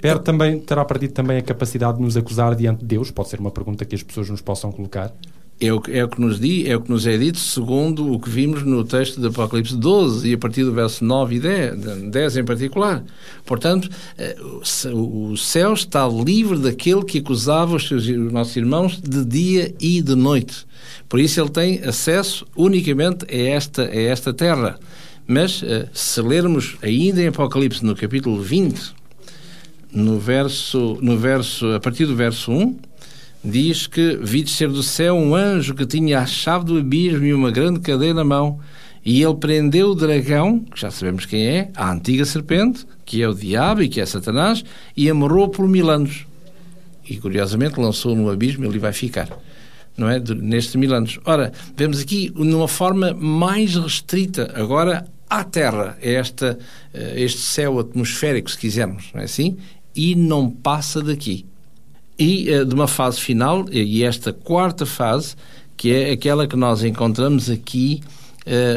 Perde 0.00 0.24
também, 0.24 0.58
terá 0.60 0.82
perdido 0.82 1.12
também 1.12 1.36
a 1.36 1.42
capacidade 1.42 1.98
de 1.98 2.02
nos 2.02 2.16
acusar 2.16 2.54
diante 2.54 2.80
de 2.80 2.86
Deus? 2.86 3.10
Pode 3.10 3.28
ser 3.28 3.38
uma 3.38 3.50
pergunta 3.50 3.84
que 3.84 3.94
as 3.94 4.02
pessoas 4.02 4.30
nos 4.30 4.40
possam 4.40 4.72
colocar. 4.72 5.12
É 5.60 5.70
o, 5.70 5.82
é 5.88 6.02
o, 6.02 6.08
que 6.08 6.18
nos 6.18 6.40
diz, 6.40 6.66
é 6.66 6.74
o 6.74 6.80
que 6.80 6.90
nos 6.90 7.06
é 7.06 7.18
dito 7.18 7.38
segundo 7.38 8.10
o 8.10 8.18
que 8.18 8.30
vimos 8.30 8.62
no 8.62 8.82
texto 8.82 9.20
do 9.20 9.28
Apocalipse 9.28 9.76
12 9.76 10.30
e 10.30 10.32
a 10.32 10.38
partir 10.38 10.64
do 10.64 10.72
verso 10.72 11.04
9 11.04 11.36
e 11.36 11.40
10, 11.40 12.10
10 12.10 12.36
em 12.38 12.44
particular. 12.44 13.04
Portanto, 13.44 13.90
eh, 14.16 14.36
o 14.90 15.36
céu 15.36 15.74
está 15.74 16.08
livre 16.08 16.58
daquele 16.58 17.04
que 17.04 17.18
acusava 17.18 17.76
os, 17.76 17.86
seus, 17.86 18.08
os 18.08 18.32
nossos 18.32 18.56
irmãos 18.56 18.98
de 18.98 19.22
dia 19.22 19.74
e 19.78 20.00
de 20.00 20.14
noite. 20.14 20.66
Por 21.06 21.20
isso 21.20 21.38
ele 21.38 21.50
tem 21.50 21.84
acesso 21.84 22.46
unicamente 22.56 23.26
a 23.30 23.36
esta, 23.50 23.82
a 23.82 24.00
esta 24.00 24.32
terra. 24.32 24.78
Mas 25.26 25.62
eh, 25.62 25.88
se 25.92 26.22
lermos 26.22 26.78
ainda 26.80 27.20
em 27.20 27.26
Apocalipse 27.26 27.84
no 27.84 27.94
capítulo 27.94 28.40
20, 28.40 28.94
no 29.92 30.18
verso, 30.18 30.98
no 31.02 31.18
verso, 31.18 31.66
a 31.72 31.80
partir 31.80 32.06
do 32.06 32.16
verso 32.16 32.50
1, 32.50 32.78
diz 33.42 33.86
que 33.86 34.18
vi 34.22 34.42
descer 34.42 34.68
do 34.68 34.82
céu 34.82 35.14
um 35.16 35.34
anjo 35.34 35.74
que 35.74 35.86
tinha 35.86 36.20
a 36.20 36.26
chave 36.26 36.64
do 36.64 36.78
abismo 36.78 37.24
e 37.24 37.32
uma 37.32 37.50
grande 37.50 37.80
cadeia 37.80 38.14
na 38.14 38.24
mão, 38.24 38.60
e 39.04 39.22
ele 39.22 39.34
prendeu 39.34 39.90
o 39.90 39.94
dragão, 39.94 40.60
que 40.60 40.78
já 40.78 40.90
sabemos 40.90 41.24
quem 41.24 41.46
é, 41.46 41.70
a 41.74 41.90
antiga 41.90 42.24
serpente, 42.24 42.86
que 43.04 43.22
é 43.22 43.28
o 43.28 43.34
diabo 43.34 43.82
e 43.82 43.88
que 43.88 44.00
é 44.00 44.04
Satanás, 44.04 44.62
e 44.94 45.08
amarrou 45.08 45.48
por 45.48 45.66
mil 45.66 45.88
anos. 45.88 46.26
E 47.08 47.16
curiosamente 47.16 47.80
lançou 47.80 48.14
no 48.14 48.30
abismo 48.30 48.64
e 48.64 48.68
ele 48.68 48.78
vai 48.78 48.92
ficar. 48.92 49.28
Não 49.96 50.08
é? 50.08 50.20
Nestes 50.20 50.76
mil 50.76 50.94
anos. 50.94 51.18
Ora, 51.24 51.50
vemos 51.76 51.98
aqui 51.98 52.30
numa 52.36 52.68
forma 52.68 53.14
mais 53.14 53.74
restrita, 53.74 54.52
agora 54.54 55.06
à 55.28 55.44
Terra, 55.44 55.96
é 56.02 56.14
esta, 56.14 56.58
eh, 56.92 57.14
este 57.16 57.40
céu 57.40 57.78
atmosférico, 57.78 58.50
se 58.50 58.58
quisermos, 58.58 59.10
não 59.14 59.20
é 59.20 59.24
assim? 59.24 59.56
E 59.94 60.14
não 60.14 60.50
passa 60.50 61.02
daqui 61.02 61.46
e 62.20 62.54
uh, 62.54 62.66
de 62.66 62.74
uma 62.74 62.86
fase 62.86 63.18
final, 63.18 63.64
e 63.72 64.04
esta 64.04 64.30
quarta 64.30 64.84
fase, 64.84 65.34
que 65.74 65.90
é 65.90 66.12
aquela 66.12 66.46
que 66.46 66.54
nós 66.54 66.84
encontramos 66.84 67.48
aqui 67.48 68.02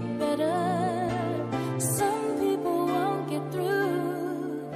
Get 0.00 0.18
better. 0.18 1.78
Some 1.78 2.38
people 2.38 2.86
won't 2.86 3.30
get 3.30 3.52
through. 3.52 4.70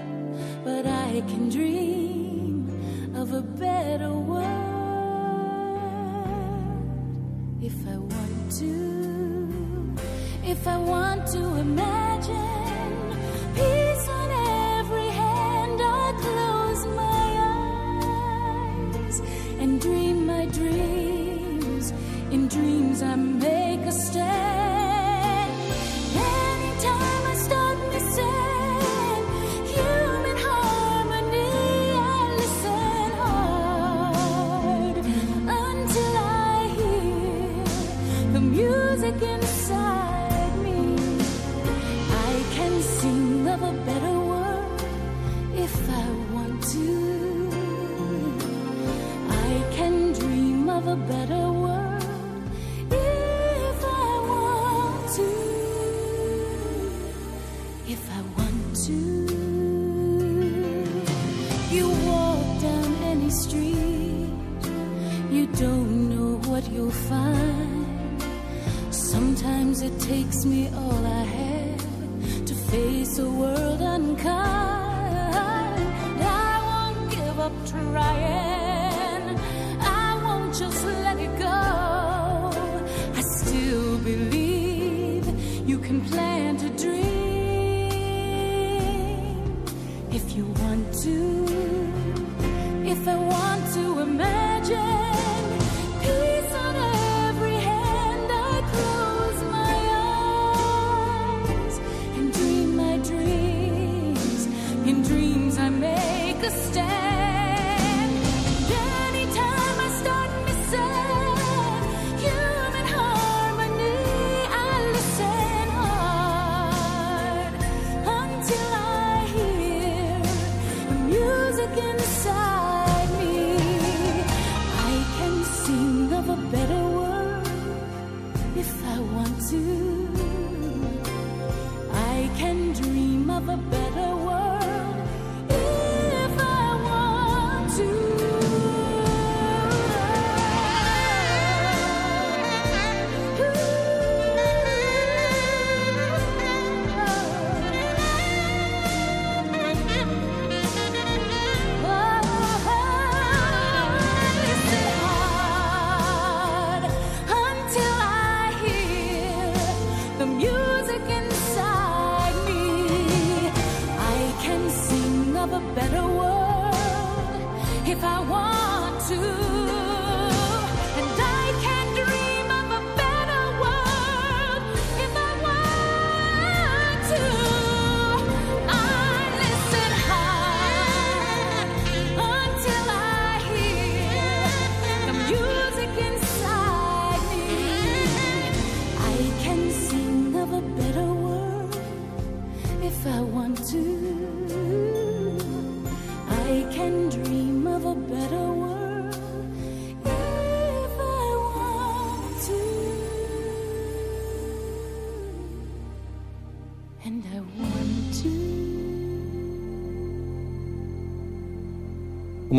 But 0.64 0.86
I 0.86 1.22
can 1.28 1.48
dream 1.48 2.68
of 3.14 3.32
a 3.32 3.42
better 3.42 4.12
world 4.12 4.50
if 7.62 7.76
I 7.86 7.96
want 7.96 8.52
to, 8.60 9.96
if 10.44 10.66
I 10.66 10.76
want 10.78 11.26
to 11.28 11.56
imagine 11.56 12.59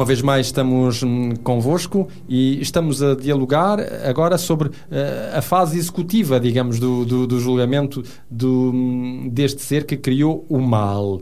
Uma 0.01 0.05
vez 0.07 0.23
mais 0.23 0.47
estamos 0.47 1.03
hum, 1.03 1.35
convosco 1.43 2.07
e 2.27 2.59
estamos 2.59 3.03
a 3.03 3.13
dialogar 3.13 3.77
agora 4.03 4.35
sobre 4.35 4.71
eh, 4.89 5.31
a 5.35 5.43
fase 5.43 5.77
executiva, 5.77 6.39
digamos, 6.39 6.79
do, 6.79 7.05
do, 7.05 7.27
do 7.27 7.39
julgamento 7.39 8.01
do, 8.27 8.71
hum, 8.73 9.29
deste 9.31 9.61
ser 9.61 9.85
que 9.85 9.95
criou 9.95 10.43
o 10.49 10.59
mal. 10.59 11.21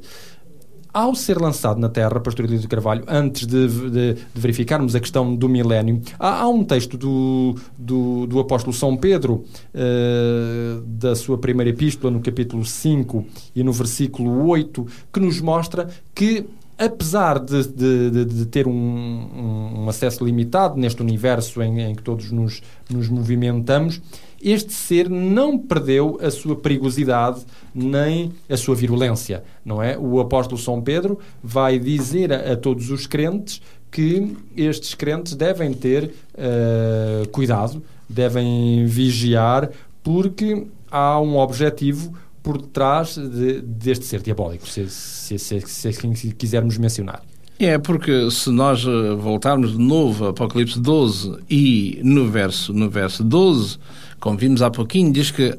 Ao 0.94 1.14
ser 1.14 1.40
lançado 1.42 1.78
na 1.78 1.90
Terra, 1.90 2.22
Pastor 2.22 2.46
Elísio 2.46 2.62
de 2.62 2.68
Carvalho, 2.70 3.04
antes 3.06 3.46
de, 3.46 3.68
de- 3.68 4.14
de 4.14 4.18
verificarmos 4.34 4.96
a 4.96 5.00
questão 5.02 5.36
do 5.36 5.50
milénio, 5.50 6.02
há, 6.18 6.40
há 6.44 6.48
um 6.48 6.64
texto 6.64 6.98
do, 6.98 7.56
do, 7.78 8.26
do 8.28 8.40
apóstolo 8.40 8.74
São 8.74 8.96
Pedro, 8.96 9.44
eh, 9.74 10.80
da 10.86 11.16
sua 11.18 11.38
primeira 11.38 11.70
epístola, 11.70 12.12
no 12.12 12.22
capítulo 12.22 12.64
5 12.64 13.26
e 13.54 13.62
no 13.62 13.74
versículo 13.74 14.48
8, 14.48 14.88
que 15.14 15.20
nos 15.20 15.42
mostra 15.42 15.90
que 16.16 16.46
apesar 16.80 17.40
de, 17.40 17.68
de- 17.68 18.26
de- 18.26 18.46
ter 18.46 18.68
um, 18.68 18.72
um- 18.74 19.90
acesso 19.90 20.24
limitado 20.24 20.80
neste 20.80 21.02
universo 21.02 21.62
em, 21.62 21.82
em 21.82 21.94
que 21.96 22.02
todos 22.02 22.32
nos, 22.32 22.62
nos 22.90 23.10
movimentamos, 23.10 24.02
este 24.42 24.72
ser 24.74 25.10
não 25.10 25.58
perdeu 25.60 26.18
a 26.22 26.32
sua 26.32 26.56
perigosidade 26.56 27.42
nem 27.76 28.32
a 28.50 28.56
sua 28.56 28.74
virulência, 28.76 29.44
não 29.66 29.84
é? 29.84 29.98
O 29.98 30.20
apóstolo 30.22 30.60
São 30.60 30.82
Pedro 30.82 31.20
vai 31.44 31.78
dizer 31.78 32.32
a, 32.32 32.54
a 32.54 32.56
todos 32.56 32.90
os 32.90 33.06
crentes 33.06 33.62
que 33.92 34.38
estes 34.56 34.94
crentes 34.96 35.34
devem 35.36 35.74
ter 35.74 36.12
eh, 36.38 37.24
cuidado, 37.32 37.84
devem 38.08 38.86
vigiar, 38.86 39.70
porque 40.02 40.68
há 40.90 41.20
um 41.20 41.38
objetivo 41.38 42.14
por 42.42 42.62
detrás 42.62 43.16
de- 43.18 43.62
deste 43.62 44.06
ser 44.06 44.22
diabólico, 44.22 44.68
se, 44.68 44.90
se, 44.90 45.38
se, 45.38 45.62
se 45.62 45.88
assim 45.88 46.12
quisermos 46.14 46.78
mencionar. 46.78 47.22
É, 47.60 47.78
porque 47.78 48.32
se 48.32 48.50
nós 48.50 48.86
eh, 48.86 49.16
voltarmos 49.16 49.74
de 49.74 49.78
novo 49.78 50.28
a 50.28 50.30
Apocalipse 50.30 50.80
12 50.80 51.40
e 51.50 52.00
no 52.04 52.30
verso, 52.30 52.74
no 52.74 52.90
verso 52.90 53.22
12, 53.22 53.78
como 54.20 54.38
vimos 54.38 54.62
há 54.62 54.72
pouquinho, 54.72 55.12
diz 55.12 55.30
que 55.30 55.58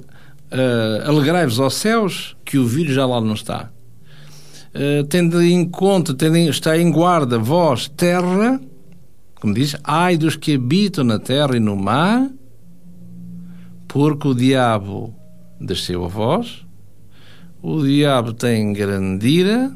eh, 0.51 1.03
alegrai-vos 1.05 1.61
aos 1.61 1.75
céus 1.75 2.35
que 2.45 2.57
o 2.57 2.67
vírus 2.67 2.95
já 2.95 3.05
lá 3.05 3.21
não 3.21 3.35
está. 3.35 3.71
Uh, 4.73 5.03
tendo 5.09 5.43
em 5.43 5.69
conta, 5.69 6.15
tendo 6.15 6.37
em, 6.37 6.47
está 6.49 6.79
em 6.79 6.93
guarda 6.93 7.37
vós, 7.41 7.89
terra, 7.89 8.61
como 9.35 9.53
diz, 9.53 9.75
ai 9.83 10.17
dos 10.17 10.37
que 10.37 10.55
habitam 10.55 11.03
na 11.03 11.19
terra 11.19 11.57
e 11.57 11.61
no 11.61 11.75
mar, 11.77 12.31
porque 13.89 14.29
o 14.29 14.35
diabo 14.35 15.13
desceu 15.61 16.05
a 16.05 16.09
vós, 16.09 16.65
o 17.63 17.83
diabo 17.83 18.33
tem 18.33 18.73
grande 18.73 19.29
ira, 19.29 19.75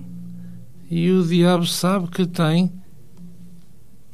e 0.91 1.11
o 1.11 1.23
diabo 1.23 1.67
sabe 1.67 2.09
que 2.09 2.27
tem 2.27 2.73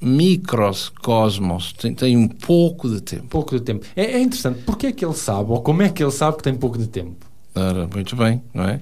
microcosmos, 0.00 1.72
tem, 1.74 1.94
tem 1.94 2.16
um 2.16 2.26
pouco 2.26 2.88
de 2.88 3.00
tempo. 3.00 3.26
Pouco 3.28 3.58
de 3.58 3.62
tempo. 3.62 3.84
É, 3.94 4.04
é 4.12 4.20
interessante, 4.20 4.62
porque 4.64 4.86
é 4.86 4.92
que 4.92 5.04
ele 5.04 5.14
sabe, 5.14 5.50
ou 5.50 5.60
como 5.60 5.82
é 5.82 5.88
que 5.88 6.02
ele 6.02 6.10
sabe 6.10 6.38
que 6.38 6.42
tem 6.42 6.54
pouco 6.54 6.78
de 6.78 6.88
tempo? 6.88 7.26
Ora, 7.54 7.86
muito 7.92 8.16
bem, 8.16 8.42
não 8.54 8.64
é? 8.64 8.80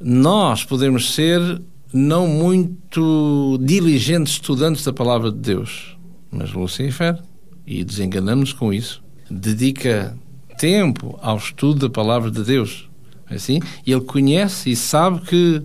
Nós 0.00 0.64
podemos 0.64 1.14
ser 1.14 1.60
não 1.92 2.26
muito 2.26 3.58
diligentes 3.62 4.34
estudantes 4.34 4.84
da 4.84 4.92
palavra 4.92 5.30
de 5.30 5.38
Deus, 5.38 5.96
mas 6.30 6.52
Lucifer, 6.52 7.20
e 7.66 7.82
desenganamos-nos 7.82 8.52
com 8.52 8.72
isso, 8.72 9.02
dedica 9.30 10.16
tempo 10.58 11.18
ao 11.22 11.36
estudo 11.36 11.88
da 11.88 11.90
palavra 11.90 12.30
de 12.30 12.42
Deus, 12.44 12.88
assim? 13.34 13.60
E 13.86 13.92
ele 13.92 14.02
conhece 14.02 14.70
e 14.70 14.76
sabe 14.76 15.20
que 15.20 15.62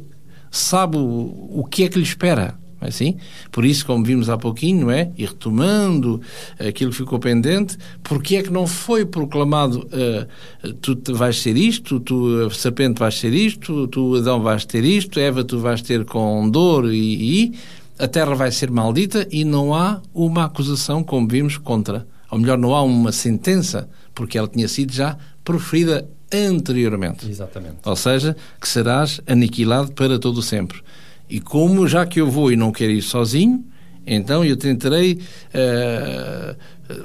sabe 0.52 0.98
o, 0.98 1.60
o 1.60 1.66
que 1.70 1.84
é 1.84 1.90
que 1.90 1.98
lhe 1.98 2.04
espera. 2.04 2.56
é 2.82 2.88
Assim? 2.88 3.18
Por 3.52 3.66
isso, 3.66 3.86
como 3.86 4.04
vimos 4.04 4.30
há 4.30 4.38
pouquinho, 4.38 4.86
não 4.86 4.92
é? 4.92 5.12
E 5.18 5.26
retomando 5.26 6.22
aquilo 6.60 6.92
que 6.92 6.98
ficou 6.98 7.20
pendente, 7.20 7.78
porque 8.04 8.38
é 8.38 8.44
que 8.44 8.52
não 8.52 8.66
foi 8.66 9.06
proclamado 9.06 9.88
uh, 9.88 10.74
tu 10.74 10.98
vais 11.14 11.40
ser 11.40 11.58
isto, 11.58 12.00
tu, 12.00 12.48
a 12.48 12.50
serpente 12.50 13.00
vais 13.00 13.18
ser 13.18 13.34
isto, 13.34 13.88
tu, 13.88 14.16
Adão, 14.16 14.42
vais 14.42 14.66
ter 14.66 14.84
isto, 14.84 15.20
Eva, 15.20 15.44
tu 15.44 15.60
vais 15.60 15.82
ter 15.82 16.06
com 16.06 16.50
dor 16.50 16.92
e, 16.92 17.44
e 17.44 17.56
a 18.00 18.08
terra 18.08 18.34
vai 18.34 18.50
ser 18.50 18.72
maldita 18.72 19.28
e 19.30 19.44
não 19.44 19.76
há 19.76 20.02
uma 20.14 20.46
acusação, 20.46 21.04
como 21.04 21.28
vimos, 21.28 21.58
contra. 21.58 22.08
Ou 22.32 22.40
melhor, 22.40 22.58
não 22.58 22.74
há 22.74 22.82
uma 22.82 23.12
sentença, 23.12 23.90
porque 24.16 24.38
ela 24.38 24.48
tinha 24.48 24.68
sido 24.70 24.94
já 24.94 25.18
proferida 25.44 26.08
anteriormente. 26.34 27.30
Exatamente. 27.30 27.78
Ou 27.86 27.96
seja, 27.96 28.36
que 28.60 28.68
serás 28.68 29.22
aniquilado 29.28 29.92
para 29.92 30.20
todo 30.20 30.42
sempre. 30.42 30.80
E 31.30 31.40
como 31.40 31.88
já 31.88 32.06
que 32.06 32.20
eu 32.20 32.30
vou 32.30 32.52
e 32.52 32.56
não 32.56 32.72
quero 32.72 32.92
ir 32.92 33.02
sozinho, 33.02 33.64
então 34.06 34.44
eu 34.44 34.58
tentarei 34.58 35.20
uh, 35.54 36.56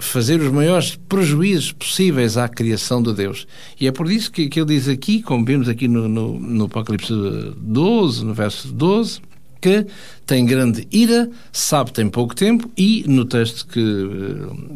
fazer 0.01 0.41
os 0.41 0.51
maiores 0.51 0.97
prejuízos 0.97 1.73
possíveis 1.73 2.37
à 2.37 2.49
criação 2.49 3.03
de 3.03 3.13
Deus. 3.13 3.47
E 3.79 3.87
é 3.87 3.93
por 3.93 4.11
isso 4.11 4.33
que, 4.33 4.49
que 4.49 4.61
ele 4.61 4.75
diz 4.75 4.89
aqui, 4.89 5.23
como 5.23 5.45
vimos 5.45 5.69
aqui 5.69 5.87
no, 5.87 6.09
no, 6.09 6.41
no 6.41 6.65
Apocalipse 6.65 7.13
12, 7.59 8.25
no 8.25 8.33
verso 8.33 8.73
12, 8.73 9.21
que 9.61 9.87
tem 10.27 10.45
grande 10.45 10.87
ira, 10.91 11.31
sabe 11.53 11.93
tem 11.93 12.09
pouco 12.09 12.35
tempo, 12.35 12.71
e 12.77 13.05
no 13.07 13.25
texto 13.25 13.67
que, 13.67 13.83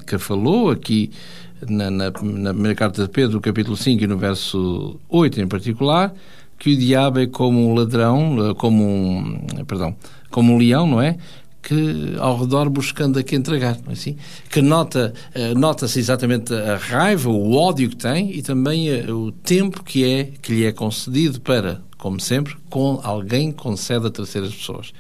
que 0.07 0.19
falou 0.19 0.71
aqui 0.71 1.11
na, 1.69 1.91
na, 1.91 2.11
na 2.11 2.53
primeira 2.53 2.75
carta 2.75 3.03
de 3.03 3.09
Pedro, 3.09 3.41
capítulo 3.41 3.77
5 3.77 4.05
e 4.05 4.07
no 4.07 4.19
verso 4.19 4.99
8 5.09 5.41
em 5.41 5.49
particular, 5.49 6.15
que 6.59 6.73
o 6.73 6.77
diabo 6.77 7.21
é 7.21 7.27
como 7.27 7.71
um 7.71 7.75
ladrão, 7.75 8.55
como 8.57 8.85
um, 8.85 9.39
perdão, 9.67 9.95
como 10.31 10.53
um 10.55 10.59
leão, 10.59 10.87
não 10.87 11.01
é? 11.01 11.17
Que 11.63 12.15
ao 12.19 12.39
redor 12.39 12.69
buscando 12.71 13.19
a 13.19 13.23
que 13.23 13.37
entregar, 13.37 13.77
não 13.85 13.91
é 13.91 13.93
assim? 13.93 14.17
Que 14.51 14.61
nota, 14.61 15.13
nota-se 15.57 15.99
exatamente 15.99 16.53
a 16.55 16.77
raiva, 16.77 17.29
o 17.29 17.55
ódio 17.55 17.91
que 17.91 17.97
tem 17.97 18.33
e 18.37 18.43
também 18.43 18.89
o 19.11 19.31
tempo 19.31 19.85
que 19.85 20.05
é 20.05 20.25
que 20.41 20.53
lhe 20.53 20.65
é 20.65 20.73
concedido 20.73 21.41
para, 21.41 21.81
como 21.97 22.21
sempre, 22.21 22.57
com 22.71 23.01
alguém 23.03 23.53
concede 23.53 24.07
a 24.07 24.11
terceiras 24.11 24.55
pessoas. 24.55 24.93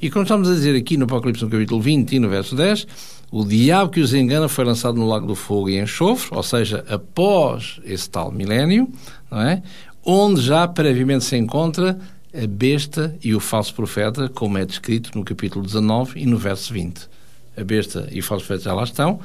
E 0.00 0.10
como 0.10 0.24
estamos 0.24 0.48
a 0.48 0.52
dizer 0.52 0.76
aqui 0.76 0.96
no 0.96 1.04
Apocalipse 1.04 1.42
no 1.42 1.50
capítulo 1.50 1.80
20 1.80 2.12
e 2.12 2.18
no 2.18 2.28
verso 2.28 2.54
10, 2.54 2.86
o 3.30 3.44
diabo 3.44 3.90
que 3.90 4.00
os 4.00 4.14
engana 4.14 4.48
foi 4.48 4.64
lançado 4.64 4.96
no 4.96 5.08
lago 5.08 5.26
do 5.26 5.34
fogo 5.34 5.68
e 5.68 5.78
enxofre, 5.80 6.36
ou 6.36 6.42
seja, 6.42 6.84
após 6.88 7.80
esse 7.84 8.08
tal 8.08 8.30
milénio, 8.30 8.88
não 9.30 9.42
é? 9.42 9.62
onde 10.04 10.40
já 10.40 10.66
previamente 10.68 11.24
se 11.24 11.36
encontra 11.36 11.98
a 12.32 12.46
besta 12.46 13.16
e 13.22 13.34
o 13.34 13.40
falso 13.40 13.74
profeta, 13.74 14.28
como 14.28 14.56
é 14.56 14.64
descrito 14.64 15.10
no 15.18 15.24
capítulo 15.24 15.64
19 15.64 16.20
e 16.20 16.26
no 16.26 16.38
verso 16.38 16.72
20. 16.72 17.08
A 17.56 17.64
besta 17.64 18.08
e 18.12 18.20
o 18.20 18.22
falso 18.22 18.46
profeta 18.46 18.64
já 18.64 18.74
lá 18.74 18.84
estão, 18.84 19.18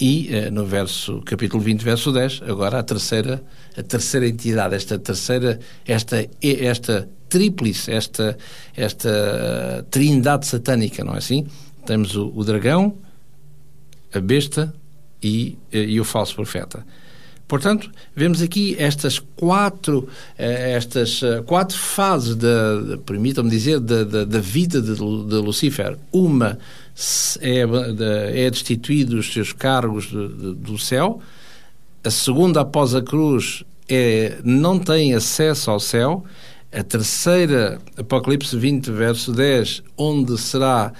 e 0.00 0.30
uh, 0.30 0.52
no 0.52 0.66
verso, 0.66 1.22
capítulo 1.24 1.62
20, 1.62 1.82
verso 1.82 2.12
10, 2.12 2.42
agora 2.46 2.78
a 2.78 2.82
terceira, 2.82 3.42
a 3.76 3.82
terceira 3.82 4.28
entidade, 4.28 4.74
esta 4.74 4.98
terceira, 4.98 5.58
esta, 5.86 6.28
esta 6.42 7.08
tríplice, 7.28 7.90
esta, 7.90 8.36
esta 8.76 9.86
trindade 9.90 10.46
satânica, 10.46 11.02
não 11.02 11.14
é 11.14 11.18
assim? 11.18 11.46
Temos 11.86 12.14
o, 12.16 12.32
o 12.34 12.44
dragão, 12.44 12.98
a 14.12 14.20
besta 14.20 14.74
e, 15.22 15.56
e 15.72 16.00
o 16.00 16.04
falso 16.04 16.34
profeta. 16.34 16.84
Portanto, 17.46 17.90
vemos 18.14 18.42
aqui 18.42 18.76
estas 18.78 19.18
quatro, 19.18 20.06
estas 20.36 21.22
quatro 21.46 21.78
fases, 21.78 22.36
da, 22.36 22.98
permitam-me 23.06 23.48
dizer, 23.48 23.80
da 23.80 24.38
vida 24.38 24.82
de, 24.82 24.94
de, 24.94 25.34
Lucifer. 25.36 25.96
Uma 26.12 26.58
é, 27.40 28.44
é 28.44 28.50
destituído 28.50 29.16
dos 29.16 29.32
seus 29.32 29.54
cargos 29.54 30.08
de, 30.08 30.28
de, 30.28 30.54
do 30.56 30.78
céu. 30.78 31.22
A 32.04 32.10
segunda, 32.10 32.60
após 32.60 32.94
a 32.94 33.00
cruz, 33.00 33.64
é, 33.88 34.36
não 34.44 34.78
tem 34.78 35.14
acesso 35.14 35.70
ao 35.70 35.80
céu. 35.80 36.24
A 36.70 36.82
terceira, 36.82 37.80
Apocalipse 37.96 38.54
20, 38.56 38.90
verso 38.90 39.32
10, 39.32 39.82
onde 39.96 40.36
será, 40.36 40.92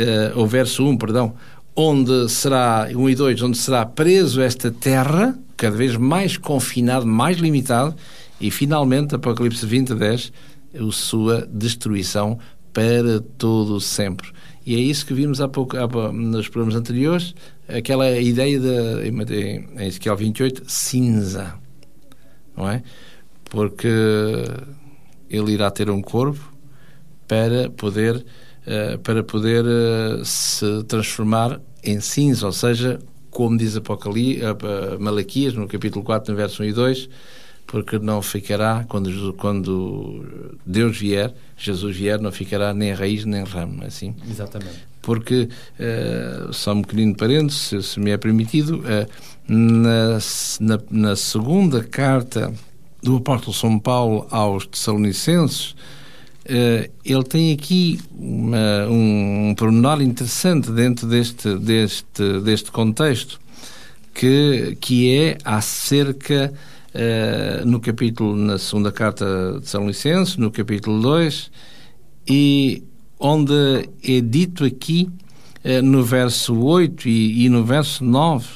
uh, 0.00 0.40
o 0.40 0.46
verso 0.46 0.86
1, 0.86 0.96
perdão, 0.96 1.34
onde 1.80 2.28
será, 2.28 2.88
1 2.92 3.08
e 3.08 3.14
2, 3.14 3.42
onde 3.42 3.56
será 3.56 3.86
preso 3.86 4.40
esta 4.40 4.68
terra, 4.68 5.38
cada 5.56 5.76
vez 5.76 5.96
mais 5.96 6.36
confinado, 6.36 7.06
mais 7.06 7.36
limitado, 7.36 7.94
e 8.40 8.50
finalmente, 8.50 9.14
Apocalipse 9.14 9.64
20, 9.64 9.94
10, 9.94 10.32
a 10.74 10.90
sua 10.90 11.46
destruição 11.46 12.36
para 12.72 13.20
todo 13.38 13.80
sempre. 13.80 14.28
E 14.66 14.74
é 14.74 14.78
isso 14.80 15.06
que 15.06 15.14
vimos 15.14 15.40
há 15.40 15.46
pouco, 15.46 15.76
há, 15.76 16.12
nos 16.12 16.48
programas 16.48 16.74
anteriores, 16.74 17.32
aquela 17.68 18.10
ideia 18.18 18.58
de, 18.58 19.08
em 19.08 19.86
Ezequiel 19.86 20.16
28, 20.16 20.64
cinza, 20.66 21.54
não 22.56 22.68
é? 22.68 22.82
Porque 23.44 23.88
ele 25.30 25.52
irá 25.52 25.70
ter 25.70 25.88
um 25.90 26.02
corpo 26.02 26.52
para 27.28 27.70
poder, 27.70 28.26
para 29.02 29.22
poder 29.22 29.64
uh, 29.64 30.24
se 30.24 30.82
transformar 30.84 31.60
em 31.82 32.00
cinza, 32.00 32.46
ou 32.46 32.52
seja, 32.52 32.98
como 33.30 33.56
diz 33.56 33.76
Apocalipse, 33.76 34.42
uh, 34.44 35.00
Malaquias, 35.00 35.54
no 35.54 35.66
capítulo 35.66 36.04
4, 36.04 36.32
no 36.32 36.36
verso 36.36 36.62
1 36.62 36.66
e 36.66 36.72
2, 36.72 37.08
porque 37.68 37.98
não 37.98 38.22
ficará, 38.22 38.84
quando, 38.88 39.34
quando 39.34 40.58
Deus 40.64 40.96
vier, 40.98 41.32
Jesus 41.56 41.94
vier, 41.94 42.18
não 42.18 42.32
ficará 42.32 42.72
nem 42.72 42.92
raiz 42.92 43.26
nem 43.26 43.44
ramo, 43.44 43.84
assim. 43.84 44.14
Exatamente. 44.28 44.88
porque, 45.02 45.48
eh, 45.78 46.48
só 46.50 46.72
um 46.72 46.82
pequenino 46.82 47.14
parênteses, 47.14 47.60
se, 47.60 47.82
se 47.82 48.00
me 48.00 48.10
é 48.10 48.16
permitido, 48.16 48.82
eh, 48.86 49.06
na, 49.46 50.18
na, 50.60 50.80
na 50.90 51.16
segunda 51.16 51.84
carta 51.84 52.52
do 53.02 53.16
apóstolo 53.16 53.54
São 53.54 53.78
Paulo 53.78 54.26
aos 54.30 54.66
Tessalonicenses, 54.66 55.74
eh, 56.48 56.90
ele 57.04 57.24
tem 57.24 57.52
aqui 57.52 58.00
uma, 58.10 58.86
um, 58.88 59.50
um 59.50 59.54
pormenor 59.54 60.00
interessante 60.00 60.70
dentro 60.72 61.06
deste, 61.06 61.58
deste, 61.58 62.40
deste 62.40 62.72
contexto, 62.72 63.38
que, 64.14 64.76
que 64.80 65.14
é 65.14 65.38
acerca, 65.44 66.52
eh, 66.94 67.62
no 67.66 67.78
capítulo, 67.78 68.34
na 68.34 68.56
segunda 68.56 68.90
carta 68.90 69.60
de 69.60 69.68
São 69.68 69.86
Licenses, 69.86 70.38
no 70.38 70.50
capítulo 70.50 71.02
2, 71.02 71.50
e 72.26 72.82
onde 73.20 73.88
é 74.02 74.20
dito 74.22 74.64
aqui, 74.64 75.10
eh, 75.62 75.82
no 75.82 76.02
verso 76.02 76.58
8 76.58 77.08
e, 77.08 77.44
e 77.44 77.48
no 77.50 77.62
verso 77.62 78.02
9, 78.02 78.46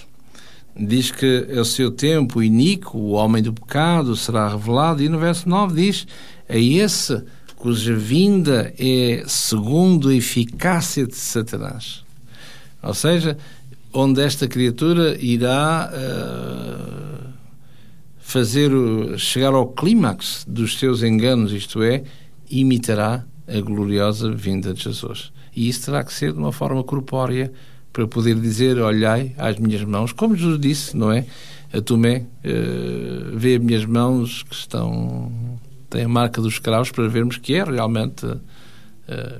diz 0.74 1.10
que 1.10 1.46
é 1.50 1.60
o 1.60 1.64
seu 1.64 1.90
tempo 1.90 2.42
iníquo, 2.42 2.96
o 2.96 3.10
homem 3.10 3.42
do 3.42 3.52
pecado 3.52 4.16
será 4.16 4.48
revelado, 4.48 5.02
e 5.02 5.10
no 5.10 5.18
verso 5.18 5.46
9 5.46 5.74
diz, 5.74 6.06
a 6.48 6.56
esse 6.56 7.22
cuja 7.62 7.94
vinda 7.94 8.74
é 8.76 9.22
segundo 9.28 10.08
a 10.08 10.14
eficácia 10.16 11.06
de 11.06 11.14
Satanás. 11.14 12.02
Ou 12.82 12.92
seja, 12.92 13.38
onde 13.92 14.20
esta 14.20 14.48
criatura 14.48 15.16
irá 15.20 15.88
uh, 15.94 17.28
fazer 18.18 18.74
o, 18.74 19.16
chegar 19.16 19.54
ao 19.54 19.68
clímax 19.68 20.44
dos 20.48 20.76
seus 20.76 21.04
enganos, 21.04 21.52
isto 21.52 21.84
é, 21.84 22.02
imitará 22.50 23.24
a 23.46 23.60
gloriosa 23.60 24.32
vinda 24.32 24.74
de 24.74 24.82
Jesus. 24.82 25.32
E 25.54 25.68
isso 25.68 25.84
terá 25.84 26.02
que 26.02 26.12
ser 26.12 26.32
de 26.32 26.40
uma 26.40 26.50
forma 26.50 26.82
corpórea 26.82 27.52
para 27.92 28.08
poder 28.08 28.40
dizer, 28.40 28.76
olhai 28.80 29.36
às 29.38 29.56
minhas 29.56 29.84
mãos, 29.84 30.10
como 30.12 30.34
Jesus 30.34 30.58
disse, 30.58 30.96
não 30.96 31.12
é? 31.12 31.26
A 31.72 31.80
Tomé, 31.80 32.26
uh, 32.44 33.38
vê 33.38 33.54
as 33.54 33.62
minhas 33.62 33.84
mãos 33.84 34.42
que 34.42 34.54
estão 34.56 35.30
tem 35.92 36.04
a 36.04 36.08
marca 36.08 36.40
dos 36.40 36.58
cravos 36.58 36.90
para 36.90 37.06
vermos 37.06 37.36
que 37.36 37.54
é 37.54 37.62
realmente 37.62 38.24
uh, 38.24 38.40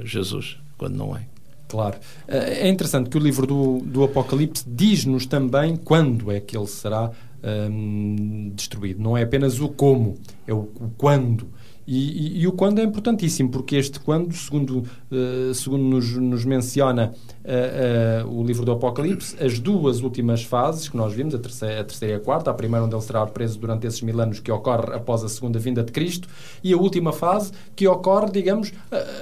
Jesus, 0.05 0.59
quando 0.77 0.97
não 0.97 1.17
é. 1.17 1.27
Claro. 1.67 1.97
É 2.29 2.69
interessante 2.69 3.09
que 3.09 3.17
o 3.17 3.21
livro 3.21 3.47
do, 3.47 3.79
do 3.79 4.05
Apocalipse 4.05 4.63
diz-nos 4.69 5.25
também 5.25 5.75
quando 5.75 6.31
é 6.31 6.39
que 6.39 6.55
ele 6.55 6.67
será 6.67 7.11
um, 7.43 8.53
destruído. 8.55 9.03
Não 9.03 9.17
é 9.17 9.23
apenas 9.23 9.59
o 9.59 9.71
como, 9.71 10.19
é 10.47 10.53
o, 10.53 10.69
o 10.79 10.93
quando. 10.99 11.49
E, 11.87 12.39
e, 12.39 12.43
e, 12.43 12.47
o 12.47 12.53
quando 12.53 12.79
é 12.79 12.83
importantíssimo, 12.85 13.51
porque 13.51 13.77
este 13.77 13.99
quando, 13.99 14.33
segundo, 14.35 14.85
uh, 15.11 15.53
segundo 15.55 15.83
nos, 15.83 16.17
nos 16.17 16.45
menciona 16.45 17.13
uh, 17.45 18.29
uh, 18.29 18.41
o 18.41 18.45
livro 18.45 18.65
do 18.65 18.73
Apocalipse, 18.73 19.37
as 19.43 19.59
duas 19.59 20.01
últimas 20.01 20.45
fases 20.45 20.89
que 20.89 20.97
nós 20.97 21.13
vimos, 21.13 21.35
a 21.35 21.39
terceira, 21.39 21.81
a 21.81 21.85
terceira 21.85 22.15
e 22.15 22.17
a 22.19 22.21
quarta, 22.21 22.51
a 22.51 22.55
primeira 22.55 22.85
onde 22.85 22.95
ele 22.95 23.03
será 23.03 23.27
preso 23.27 23.59
durante 23.59 23.87
esses 23.87 24.01
mil 24.01 24.21
anos, 24.21 24.39
que 24.39 24.53
ocorre 24.53 24.95
após 24.95 25.25
a 25.25 25.29
segunda 25.29 25.59
vinda 25.59 25.83
de 25.83 25.91
Cristo, 25.91 26.29
e 26.63 26.73
a 26.73 26.77
última 26.77 27.13
fase 27.13 27.53
que 27.75 27.87
ocorre, 27.89 28.31
digamos, 28.31 28.73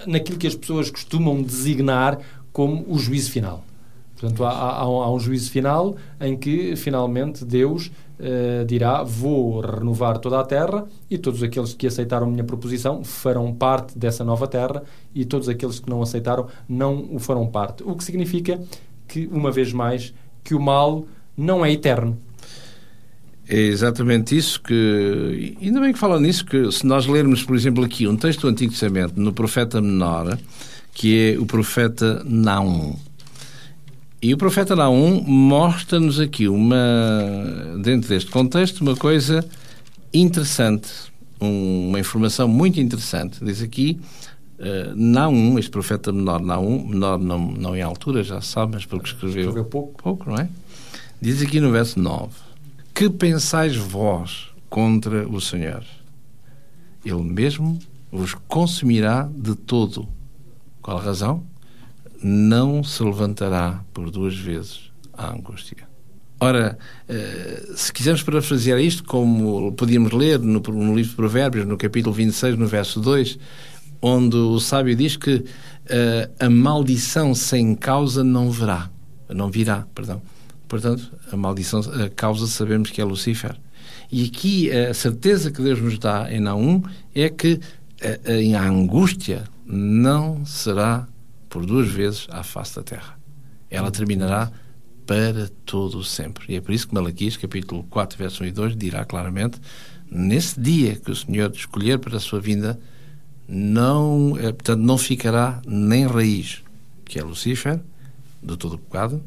naquilo 0.07 0.38
que 0.38 0.46
as 0.46 0.55
pessoas 0.55 0.90
costumam 0.90 1.42
designar 1.42 2.18
como 2.53 2.85
o 2.88 2.99
juízo 2.99 3.31
final. 3.31 3.64
Portanto, 4.18 4.44
há, 4.44 4.51
há, 4.51 4.83
há 4.83 5.11
um 5.11 5.18
juízo 5.18 5.51
final 5.51 5.96
em 6.20 6.37
que, 6.37 6.77
finalmente, 6.77 7.42
Deus 7.42 7.90
uh, 8.20 8.64
dirá: 8.64 9.02
Vou 9.02 9.61
renovar 9.61 10.18
toda 10.18 10.38
a 10.38 10.44
terra, 10.44 10.85
e 11.11 11.18
todos 11.18 11.42
aqueles 11.42 11.74
que 11.74 11.87
aceitaram 11.87 12.26
a 12.26 12.30
minha 12.30 12.44
proposição 12.44 13.02
farão 13.02 13.52
parte 13.52 13.98
dessa 13.98 14.24
nova 14.24 14.46
terra, 14.46 14.83
e 15.14 15.24
todos 15.24 15.48
aqueles 15.48 15.80
que 15.80 15.88
não 15.88 16.02
aceitaram 16.02 16.46
não 16.68 17.09
o 17.12 17.18
farão 17.18 17.46
parte. 17.46 17.83
O 17.83 17.96
que 17.96 18.04
significa 18.04 18.61
que, 19.09 19.28
uma 19.33 19.50
vez 19.50 19.72
mais, 19.72 20.14
que 20.44 20.54
o 20.54 20.61
mal 20.61 21.04
não 21.37 21.64
é 21.64 21.72
eterno. 21.72 22.18
É 23.48 23.59
exatamente 23.59 24.37
isso 24.37 24.62
que. 24.62 25.56
Ainda 25.61 25.80
bem 25.80 25.92
que 25.92 25.98
fala 25.98 26.20
nisso, 26.20 26.46
que 26.46 26.70
se 26.70 26.87
nós 26.87 27.06
lermos, 27.06 27.42
por 27.42 27.56
exemplo, 27.56 27.85
aqui 27.85 28.06
um 28.06 28.16
texto 28.16 28.42
do 28.42 28.48
Antigo 28.48 28.70
Testamento, 28.70 29.20
no 29.20 29.33
profeta 29.33 29.80
menor, 29.80 30.38
que 30.94 31.33
é 31.35 31.38
o 31.38 31.44
profeta 31.44 32.22
Naum. 32.24 32.94
E 34.22 34.35
o 34.35 34.37
profeta 34.37 34.76
Naum 34.76 35.22
mostra-nos 35.26 36.20
aqui 36.20 36.46
uma, 36.46 36.76
dentro 37.83 38.06
deste 38.11 38.30
contexto, 38.30 38.83
uma 38.83 38.94
coisa 38.94 39.42
interessante, 40.12 40.90
uma 41.40 41.98
informação 41.98 42.46
muito 42.46 42.78
interessante. 42.78 43.42
Diz 43.42 43.62
aqui, 43.62 43.98
uh, 44.59 44.94
Naum, 44.94 45.59
este 45.59 45.70
profeta 45.70 46.12
menor 46.12 46.42
Naum, 46.42 46.87
menor 46.87 47.18
não, 47.18 47.38
não 47.38 47.74
em 47.74 47.80
altura, 47.80 48.22
já 48.22 48.42
sabe, 48.42 48.74
mas 48.74 48.85
porque 48.85 49.06
escreveu, 49.06 49.40
escreveu 49.40 49.64
pouco. 49.64 50.02
pouco, 50.02 50.28
não 50.28 50.37
é? 50.37 50.50
Diz 51.18 51.40
aqui 51.40 51.59
no 51.59 51.70
verso 51.70 51.98
9: 51.98 52.30
Que 52.94 53.09
pensais 53.09 53.74
vós 53.74 54.48
contra 54.68 55.26
o 55.26 55.40
Senhor? 55.40 55.83
Ele 57.02 57.22
mesmo 57.22 57.78
vos 58.12 58.35
consumirá 58.46 59.26
de 59.35 59.54
todo. 59.54 60.06
Qual 60.83 60.98
a 60.98 61.00
razão? 61.00 61.42
Não 62.22 62.83
se 62.85 63.02
levantará 63.02 63.83
por 63.92 64.11
duas 64.11 64.37
vezes 64.37 64.90
a 65.12 65.33
angústia. 65.33 65.88
Ora, 66.42 66.78
eh, 67.06 67.72
se 67.76 67.92
quisermos 67.92 68.22
parafrasear 68.22 68.80
isto, 68.80 69.04
como 69.04 69.72
podíamos 69.72 70.11
ler 70.12 70.38
no, 70.38 70.59
livro 70.94 71.11
de 71.11 71.16
Provérbios, 71.16 71.66
no 71.66 71.76
capítulo 71.76 72.14
26, 72.14 72.56
no 72.56 72.66
verso 72.66 72.98
2, 72.98 73.38
onde 74.00 74.37
o 74.37 74.59
sábio 74.59 74.96
diz 74.96 75.16
que 75.16 75.35
uh, 75.35 75.44
a 76.38 76.48
maldição 76.48 77.35
sem 77.35 77.74
causa 77.74 78.24
não 78.24 78.50
não 79.28 79.50
virá, 79.50 79.87
perdão. 79.94 80.22
Portanto, 80.66 81.12
a 81.30 81.37
maldição, 81.37 81.80
a 81.80 82.09
causa 82.09 82.46
sabemos 82.46 82.90
que 82.90 83.02
é 83.02 83.04
Lucifer. 83.04 83.54
E 84.11 84.24
aqui 84.24 84.70
a 84.70 84.94
certeza 84.94 85.50
que 85.50 85.61
Deus 85.61 85.80
nos 85.80 85.98
dá 85.98 86.33
em 86.33 86.40
Naum 86.40 86.83
é 87.14 87.28
que 87.28 87.61
a, 88.00 88.59
a 88.59 88.66
angústia 88.66 89.44
não 89.66 90.44
será 90.46 91.06
por 91.50 91.66
duas 91.66 91.88
vezes 91.88 92.26
à 92.30 92.42
face 92.42 92.76
da 92.76 92.82
terra. 92.82 93.18
Ela 93.68 93.90
terminará 93.90 94.50
para 95.06 95.50
todo 95.66 96.02
sempre. 96.04 96.44
E 96.48 96.56
é 96.56 96.60
por 96.60 96.72
isso 96.72 96.86
que 96.88 96.94
Malaquias, 96.94 97.36
capítulo 97.36 97.82
4, 97.90 98.16
verso 98.16 98.44
1 98.44 98.46
e 98.46 98.52
2, 98.52 98.76
dirá 98.76 99.04
claramente: 99.04 99.60
nesse 100.10 100.58
dia 100.58 100.94
que 100.94 101.10
o 101.10 101.16
Senhor 101.16 101.50
escolher 101.50 101.98
para 101.98 102.16
a 102.16 102.20
sua 102.20 102.40
vinda, 102.40 102.80
não, 103.48 104.36
eh, 104.38 104.52
portanto, 104.52 104.80
não 104.80 104.96
ficará 104.96 105.60
nem 105.66 106.06
raiz, 106.06 106.62
que 107.04 107.18
é 107.18 107.24
Lucifer, 107.24 107.80
do 108.40 108.56
todo 108.56 108.74
o 108.74 108.78
pecado, 108.78 109.20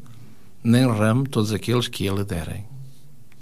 nem 0.62 0.86
ramo, 0.86 1.28
todos 1.28 1.52
aqueles 1.52 1.86
que 1.86 2.06
ele 2.06 2.24
derem. 2.24 2.64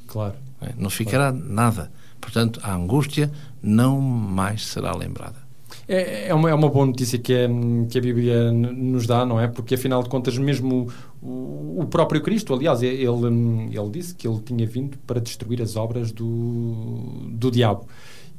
Claro. 0.08 0.34
É, 0.60 0.74
não 0.76 0.90
ficará 0.90 1.32
claro. 1.32 1.48
nada. 1.48 1.92
Portanto, 2.20 2.60
a 2.62 2.74
angústia 2.74 3.30
não 3.62 4.00
mais 4.00 4.66
será 4.66 4.94
lembrada. 4.94 5.41
É, 5.88 6.28
é, 6.28 6.34
uma, 6.34 6.50
é 6.50 6.54
uma 6.54 6.68
boa 6.68 6.86
notícia 6.86 7.18
que, 7.18 7.32
é, 7.32 7.48
que 7.90 7.98
a 7.98 8.00
Bíblia 8.00 8.52
nos 8.52 9.06
dá, 9.06 9.26
não 9.26 9.40
é? 9.40 9.48
Porque 9.48 9.74
afinal 9.74 10.02
de 10.02 10.08
contas, 10.08 10.38
mesmo 10.38 10.88
o, 11.20 11.80
o 11.80 11.86
próprio 11.86 12.20
Cristo, 12.20 12.54
aliás, 12.54 12.82
ele, 12.82 13.02
ele 13.02 13.90
disse 13.90 14.14
que 14.14 14.26
ele 14.26 14.40
tinha 14.40 14.66
vindo 14.66 14.96
para 15.06 15.20
destruir 15.20 15.60
as 15.60 15.76
obras 15.76 16.12
do, 16.12 17.28
do 17.30 17.50
diabo. 17.50 17.86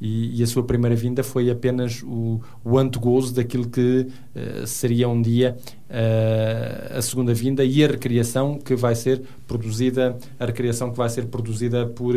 E, 0.00 0.40
e, 0.40 0.42
a 0.42 0.46
sua 0.46 0.62
primeira 0.64 0.96
vinda 0.96 1.22
foi 1.22 1.50
apenas 1.50 2.02
o, 2.02 2.40
o 2.64 2.78
antegozo 2.78 3.32
daquilo 3.32 3.68
que 3.68 4.06
uh, 4.34 4.66
seria 4.66 5.08
um 5.08 5.22
dia 5.22 5.56
uh, 5.88 6.98
a 6.98 7.00
segunda 7.00 7.32
vinda 7.32 7.64
e 7.64 7.84
a 7.84 7.86
recriação 7.86 8.58
que 8.58 8.74
vai 8.74 8.94
ser 8.94 9.22
produzida, 9.46 10.18
a 10.38 10.46
recriação 10.46 10.90
que 10.90 10.96
vai 10.96 11.08
ser 11.08 11.26
produzida 11.26 11.86
por, 11.86 12.14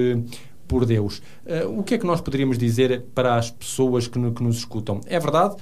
por 0.67 0.85
Deus. 0.85 1.21
Uh, 1.45 1.79
o 1.79 1.83
que 1.83 1.95
é 1.95 1.97
que 1.97 2.05
nós 2.05 2.21
poderíamos 2.21 2.57
dizer 2.57 3.05
para 3.15 3.35
as 3.35 3.49
pessoas 3.49 4.07
que, 4.07 4.19
no, 4.19 4.33
que, 4.33 4.43
nos 4.43 4.57
escutam? 4.57 5.01
É 5.05 5.19
verdade, 5.19 5.55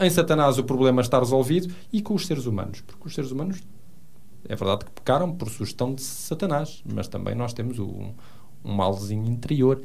em 0.00 0.10
Satanás 0.10 0.58
o 0.58 0.64
problema 0.64 1.02
está 1.02 1.18
resolvido 1.18 1.72
e 1.92 2.00
com 2.00 2.14
os 2.14 2.26
seres 2.26 2.46
humanos, 2.46 2.80
porque 2.80 3.06
os 3.06 3.14
seres 3.14 3.30
humanos 3.30 3.60
é 4.48 4.56
verdade 4.56 4.84
que 4.84 4.90
pecaram 4.90 5.32
por 5.32 5.48
sugestão 5.48 5.94
de 5.94 6.02
Satanás, 6.02 6.82
mas 6.84 7.06
também 7.06 7.34
nós 7.34 7.52
temos 7.52 7.78
um, 7.78 8.12
um 8.64 8.72
malzinho 8.72 9.26
interior 9.26 9.80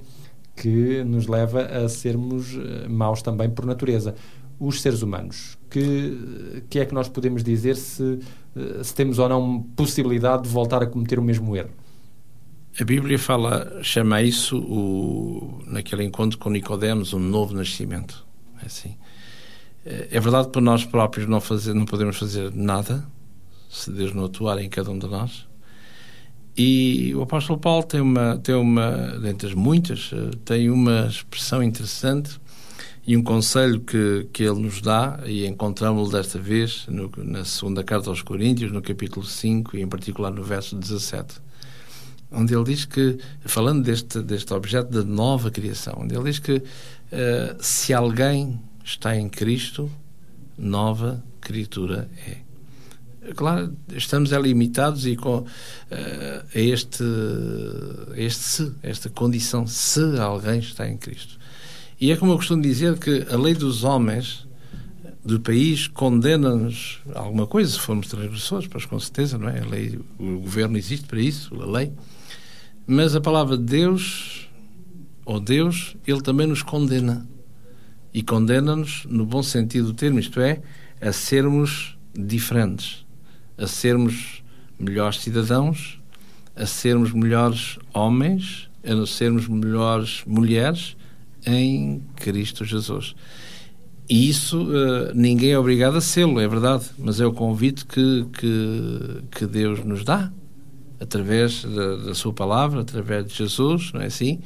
que 0.56 1.04
nos 1.04 1.28
leva 1.28 1.62
a 1.63 1.89
sermos 1.89 2.56
eh, 2.56 2.88
maus 2.88 3.22
também 3.22 3.50
por 3.50 3.65
natureza. 3.65 4.15
Os 4.58 4.82
seres 4.82 5.02
humanos, 5.02 5.58
que, 5.70 6.63
que 6.70 6.80
é 6.80 6.86
que 6.86 6.94
nós 6.94 7.10
podemos 7.10 7.44
dizer 7.44 7.76
se, 7.76 8.20
eh, 8.56 8.84
se 8.84 8.96
temos 8.96 9.20
ou 9.20 9.28
não 9.28 9.62
possibilidade 9.76 10.44
de 10.44 10.50
voltar 10.50 10.82
a 10.82 10.88
cometer 10.88 11.20
o 11.20 11.22
mesmo 11.22 11.56
erro? 11.56 11.72
A 12.78 12.84
Bíblia 12.84 13.18
fala, 13.18 13.80
chama 13.82 14.22
isso, 14.22 14.58
o, 14.58 15.64
naquele 15.66 16.04
encontro 16.04 16.38
com 16.38 16.50
Nicodemos, 16.50 17.14
um 17.14 17.20
novo 17.20 17.54
nascimento. 17.54 18.26
É 18.62 18.66
assim. 18.66 18.98
É 19.86 20.20
verdade 20.20 20.48
que 20.48 20.54
para 20.54 20.62
nós 20.62 20.84
próprios 20.84 21.26
não, 21.26 21.40
fazer, 21.40 21.74
não 21.74 21.86
podemos 21.86 22.18
fazer 22.18 22.52
nada 22.54 23.06
se 23.70 23.92
Deus 23.92 24.14
não 24.14 24.26
atuar 24.26 24.60
em 24.60 24.68
cada 24.68 24.92
um 24.92 25.00
de 25.00 25.08
nós. 25.08 25.48
E 26.58 27.14
o 27.16 27.22
apóstolo 27.22 27.60
Paulo 27.60 27.84
tem 27.84 28.02
uma, 28.02 28.38
tem 28.38 28.56
uma 28.56 29.20
dentre 29.20 29.48
as 29.48 29.54
muitas, 29.54 30.12
tem 30.44 30.70
uma 30.70 31.08
expressão 31.08 31.62
interessante 31.62 32.40
E 33.06 33.16
um 33.16 33.24
conselho 33.24 33.82
que, 33.82 34.28
que 34.34 34.44
ele 34.44 34.60
nos 34.60 34.82
dá, 34.82 35.20
e 35.26 35.46
encontramos-lo 35.46 36.12
desta 36.12 36.40
vez 36.40 36.86
no, 36.88 37.12
na 37.18 37.46
segunda 37.46 37.84
carta 37.84 38.10
aos 38.10 38.22
Coríntios, 38.22 38.72
no 38.72 38.82
capítulo 38.82 39.26
5, 39.26 39.78
e 39.78 39.82
em 39.82 39.88
particular 39.88 40.32
no 40.32 40.44
verso 40.44 40.76
17, 40.76 41.45
onde 42.32 42.54
ele 42.54 42.64
diz 42.64 42.86
que, 42.86 43.18
falando 43.46 43.84
deste, 43.84 44.22
deste 44.22 44.54
objeto 44.54 44.92
da 44.92 45.04
nova 45.04 45.50
criação, 45.52 46.00
onde 46.02 46.16
ele 46.16 46.26
diz 46.26 46.40
que 46.40 46.58
uh, 46.58 46.64
se 47.60 47.94
alguém 47.94 48.60
está 48.84 49.16
em 49.16 49.30
Cristo, 49.30 49.92
nova 50.58 51.24
criatura 51.42 52.10
é. 52.28 52.46
Claro, 53.34 53.76
estamos 53.92 54.32
é 54.32 54.40
limitados 54.40 55.08
e 55.08 55.16
com, 55.16 55.38
uh, 55.38 55.46
a 55.92 56.60
este, 56.60 57.04
a 58.14 58.22
este 58.22 58.44
se, 58.44 58.72
esta 58.84 59.10
condição, 59.10 59.66
se 59.66 60.00
alguém 60.20 60.60
está 60.60 60.88
em 60.88 60.96
Cristo. 60.96 61.40
E 62.00 62.12
é 62.12 62.18
como 62.18 62.34
eu 62.34 62.36
costumo 62.38 62.62
dizer 62.62 63.00
que 63.00 63.26
a 63.32 63.38
lei 63.38 63.56
dos 63.56 63.84
homens 63.84 64.46
do 65.24 65.40
país 65.40 65.88
condena-nos 65.88 67.00
alguma 67.16 67.48
coisa, 67.48 67.72
se 67.72 67.80
formos 67.80 68.08
transgressores, 68.08 68.68
pois 68.68 68.86
com 68.86 69.00
certeza, 69.00 69.40
não 69.40 69.50
é? 69.50 69.60
A 69.60 69.66
lei, 69.66 70.00
o 70.20 70.40
governo 70.40 70.78
existe 70.78 71.08
para 71.08 71.20
isso, 71.20 71.60
a 71.60 71.66
lei. 71.66 71.92
Mas 72.88 73.15
a 73.15 73.21
palavra 73.21 73.58
de 73.58 73.63
Deus, 73.63 74.48
ou 75.26 75.39
Deus, 75.39 75.98
ele 76.06 76.21
também 76.21 76.45
nos 76.45 76.62
condena. 76.62 77.28
E 78.13 78.21
condena-nos 78.21 79.06
no 79.10 79.26
bom 79.26 79.41
sentido 79.41 79.88
do 79.88 79.93
termo, 79.95 80.19
isto 80.19 80.39
é, 80.39 80.62
a 81.02 81.12
sermos 81.12 81.98
diferentes, 82.15 83.04
a 83.58 83.65
sermos 83.65 84.43
melhores 84.80 85.19
cidadãos, 85.19 86.00
a 86.56 86.67
sermos 86.67 87.12
melhores 87.12 87.80
homens, 87.91 88.69
a 88.84 89.06
sermos 89.08 89.48
melhores 89.48 90.24
mulheres 90.28 90.95
em 91.43 92.04
Cristo 92.15 92.63
Jesus. 92.63 93.15
E 94.08 94.30
isso 94.30 94.62
uh, 94.62 95.12
ninguém 95.15 95.52
é 95.52 95.58
obrigado 95.58 95.98
a 95.98 96.02
sê-lo, 96.02 96.39
é 96.39 96.48
verdade, 96.48 96.86
mas 97.00 97.19
é 97.19 97.26
o 97.26 97.34
convite 97.34 97.84
que, 97.84 98.28
que, 98.32 99.24
que 99.32 99.45
Deus 99.48 99.84
nos 99.84 100.04
dá 100.04 100.32
através 101.00 101.64
da, 101.64 101.96
da, 101.98 102.16
sua 102.16 102.34
palavra, 102.34 102.82
através 102.82 103.26
de 103.26 103.34
Jesus, 103.34 103.92
não 103.94 104.02
é 104.02 104.06
assim? 104.06 104.40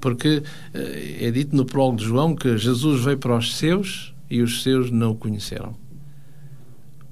Porque 0.00 0.38
uh, 0.38 1.24
é 1.24 1.30
dito 1.30 1.56
no 1.56 1.64
prólogo 1.64 1.98
de 1.98 2.04
João 2.04 2.34
que 2.34 2.56
Jesus 2.56 3.04
veio 3.04 3.18
para 3.18 3.36
os 3.36 3.56
seus 3.56 4.14
e 4.30 4.42
os 4.42 4.62
seus 4.62 4.90
não 4.90 5.12
o 5.12 5.14
conheceram. 5.14 5.74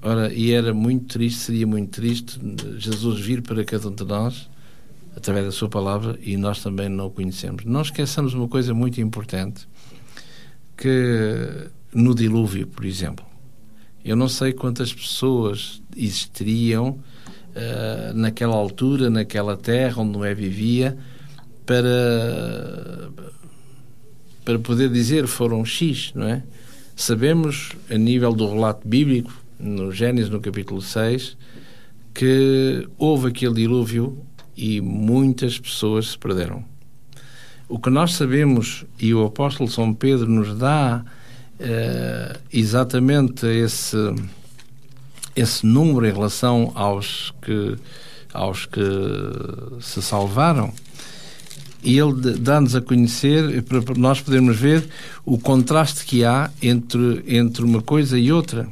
Ora, 0.01 0.31
e 0.31 0.51
era 0.51 0.73
muito 0.73 1.05
triste, 1.05 1.39
seria 1.39 1.67
muito 1.67 1.89
triste 1.89 2.39
Jesus 2.77 3.19
vir 3.19 3.41
para 3.41 3.63
cada 3.65 3.89
um 3.89 3.93
de 3.93 4.05
nós 4.05 4.49
através 5.15 5.45
da 5.45 5.51
sua 5.51 5.67
palavra 5.67 6.17
e 6.21 6.37
nós 6.37 6.61
também 6.61 6.87
não 6.87 7.07
o 7.07 7.09
conhecemos. 7.09 7.65
Não 7.65 7.81
esqueçamos 7.81 8.35
uma 8.35 8.47
coisa 8.47 8.73
muito 8.73 9.01
importante, 9.01 9.67
que 10.77 11.69
no 11.91 12.13
dilúvio, 12.13 12.67
por 12.67 12.85
exemplo, 12.85 13.25
eu 14.05 14.15
não 14.15 14.29
sei 14.29 14.53
quantas 14.53 14.93
pessoas 14.93 15.81
existiriam 15.95 16.99
uh, 17.57 18.13
naquela 18.13 18.55
altura, 18.55 19.09
naquela 19.09 19.57
terra 19.57 20.01
onde 20.01 20.17
Noé 20.17 20.33
vivia, 20.33 20.97
para, 21.65 23.09
para 24.45 24.59
poder 24.59 24.89
dizer 24.89 25.27
foram 25.27 25.65
X, 25.65 26.11
não 26.15 26.27
é? 26.27 26.43
Sabemos, 26.95 27.73
a 27.91 27.97
nível 27.97 28.33
do 28.33 28.49
relato 28.49 28.87
bíblico, 28.87 29.31
no 29.59 29.91
Gênesis, 29.91 30.29
no 30.29 30.39
capítulo 30.39 30.81
6, 30.81 31.37
que 32.13 32.87
houve 32.97 33.27
aquele 33.27 33.53
dilúvio 33.53 34.17
e 34.55 34.81
muitas 34.81 35.59
pessoas 35.59 36.07
se 36.07 36.17
perderam. 36.17 36.63
O 37.69 37.77
que 37.77 37.89
nós 37.89 38.13
sabemos, 38.13 38.85
e 38.97 39.13
o 39.13 39.25
apóstolo 39.25 39.69
São 39.69 39.93
Pedro 39.93 40.27
nos 40.27 40.57
dá 40.57 41.03
uh, 41.59 42.39
exatamente 42.51 43.45
esse, 43.45 43.97
esse 45.37 45.65
número 45.65 46.05
em 46.05 46.11
relação 46.11 46.71
aos 46.73 47.31
que, 47.41 47.75
aos 48.33 48.65
que 48.65 48.81
se 49.79 50.01
salvaram, 50.01 50.73
e 51.83 51.97
ele 51.97 52.37
dá-nos 52.39 52.75
a 52.75 52.81
conhecer, 52.81 53.63
para 53.63 53.81
nós 53.95 54.19
podermos 54.19 54.57
ver 54.57 54.89
o 55.23 55.37
contraste 55.37 56.03
que 56.05 56.25
há 56.25 56.49
entre, 56.61 57.23
entre 57.27 57.63
uma 57.63 57.81
coisa 57.81 58.17
e 58.17 58.31
outra. 58.31 58.67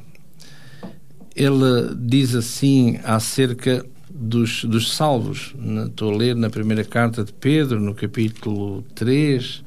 Ele 1.36 1.96
diz 1.96 2.34
assim 2.34 2.98
acerca 3.04 3.86
dos, 4.10 4.66
dos 4.66 4.94
salvos. 4.94 5.54
Estou 5.86 6.14
a 6.14 6.18
ler 6.18 6.36
na 6.36 6.50
primeira 6.50 6.84
carta 6.84 7.24
de 7.24 7.32
Pedro, 7.32 7.80
no 7.80 7.94
capítulo 7.94 8.84
3 8.96 9.64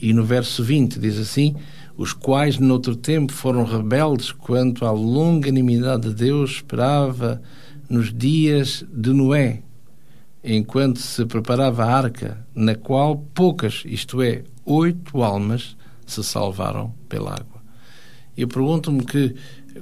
e 0.00 0.12
no 0.12 0.24
verso 0.24 0.64
20, 0.64 0.98
diz 0.98 1.18
assim: 1.18 1.54
Os 1.96 2.12
quais, 2.12 2.58
noutro 2.58 2.96
tempo, 2.96 3.32
foram 3.32 3.64
rebeldes 3.64 4.32
quanto 4.32 4.84
à 4.86 4.90
longanimidade 4.90 6.08
de 6.08 6.14
Deus 6.14 6.52
esperava 6.52 7.42
nos 7.88 8.12
dias 8.12 8.84
de 8.90 9.12
Noé, 9.12 9.62
enquanto 10.42 10.98
se 10.98 11.24
preparava 11.26 11.84
a 11.84 11.94
arca, 11.94 12.46
na 12.54 12.74
qual 12.74 13.18
poucas, 13.34 13.82
isto 13.84 14.22
é, 14.22 14.42
oito 14.64 15.22
almas, 15.22 15.76
se 16.06 16.24
salvaram 16.24 16.94
pela 17.08 17.32
água. 17.32 17.62
Eu 18.36 18.48
pergunto-me 18.48 19.04
que 19.04 19.34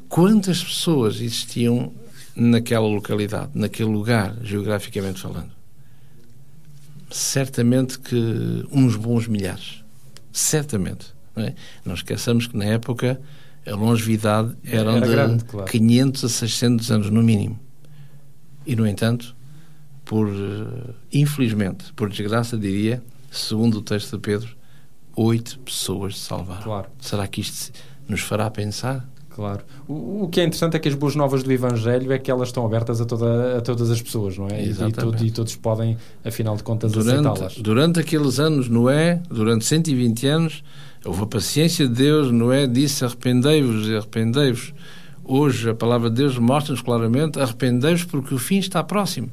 quantas 0.09 0.63
pessoas 0.63 1.17
existiam 1.17 1.93
naquela 2.35 2.87
localidade, 2.87 3.51
naquele 3.55 3.91
lugar, 3.91 4.37
geograficamente 4.43 5.21
falando? 5.21 5.53
Certamente 7.11 7.99
que 7.99 8.65
uns 8.73 8.97
bons 8.97 9.27
milhares. 9.29 9.85
Certamente. 10.33 11.20
Não, 11.35 11.45
é? 11.45 11.55
não 11.85 11.95
esqueçamos 11.95 12.47
que 12.47 12.57
na 12.57 12.65
época 12.65 13.21
a 13.67 13.75
longevidade 13.75 14.57
era, 14.65 14.93
era 14.93 15.01
de 15.01 15.09
grande, 15.09 15.45
claro. 15.45 15.71
500 15.71 16.25
a 16.25 16.29
600 16.29 16.91
anos 16.91 17.11
no 17.11 17.23
mínimo. 17.23 17.59
E, 18.67 18.75
no 18.75 18.87
entanto, 18.87 19.35
por 20.05 20.29
eh, 20.29 20.93
infelizmente, 21.13 21.93
por 21.95 22.09
desgraça, 22.09 22.57
diria, 22.57 23.03
segundo 23.31 23.79
o 23.79 23.83
texto 23.83 24.17
de 24.17 24.23
Pedro, 24.23 24.57
oito 25.17 25.59
pessoas 25.61 26.19
se 26.19 26.27
salvaram. 26.27 26.63
Claro. 26.63 26.89
Será 27.01 27.27
que 27.27 27.41
isto 27.41 27.73
nos 28.09 28.21
fará 28.21 28.51
pensar? 28.51 29.09
Claro. 29.31 29.65
O, 29.87 30.25
o, 30.25 30.29
que 30.29 30.41
é 30.41 30.45
interessante 30.45 30.77
é 30.77 30.81
que 30.81 30.89
as 30.89 30.95
boas 30.95 31.15
novas 31.15 31.43
do 31.43 31.53
Evangelho 31.53 32.13
é 32.13 32.19
que 32.19 32.31
elas 32.31 32.49
estão 32.49 32.67
abertas 32.67 33.01
a, 33.01 33.05
toda, 33.05 33.59
a 33.59 33.61
todas 33.61 33.91
as 33.91 34.03
pessoas, 34.03 34.37
não 34.37 34.49
é? 34.49 34.63
Exatamente. 34.63 35.25
E, 35.25 35.29
e, 35.29 35.31
todos 35.31 35.55
podem, 35.57 35.97
afinal 36.25 36.57
de 36.57 36.63
contas, 36.63 36.93
durante, 36.93 37.27
aceitá-las. 37.27 37.57
Durante 37.59 38.01
aqueles 38.01 38.41
anos, 38.41 38.69
Noé, 38.69 39.23
durante 39.31 39.65
120 39.65 40.27
anos, 40.27 40.65
houve 41.05 41.23
a 41.23 41.27
paciência 41.27 41.87
de 41.89 41.95
Deus, 41.95 42.31
Noé 42.31 42.67
disse 42.67 43.05
arrependei-vos 43.05 43.89
e 43.89 43.97
arrependei-vos. 43.97 44.75
Hoje 45.25 45.71
a 45.71 45.75
palavra 45.75 46.11
de 46.11 46.17
Deus 46.17 46.39
mostra-nos 46.39 46.83
claramente 46.83 47.39
arrependei-vos 47.39 48.05
porque 48.05 48.35
o 48.35 48.39
fim 48.39 48.59
está 48.59 48.83
próximo. 48.83 49.31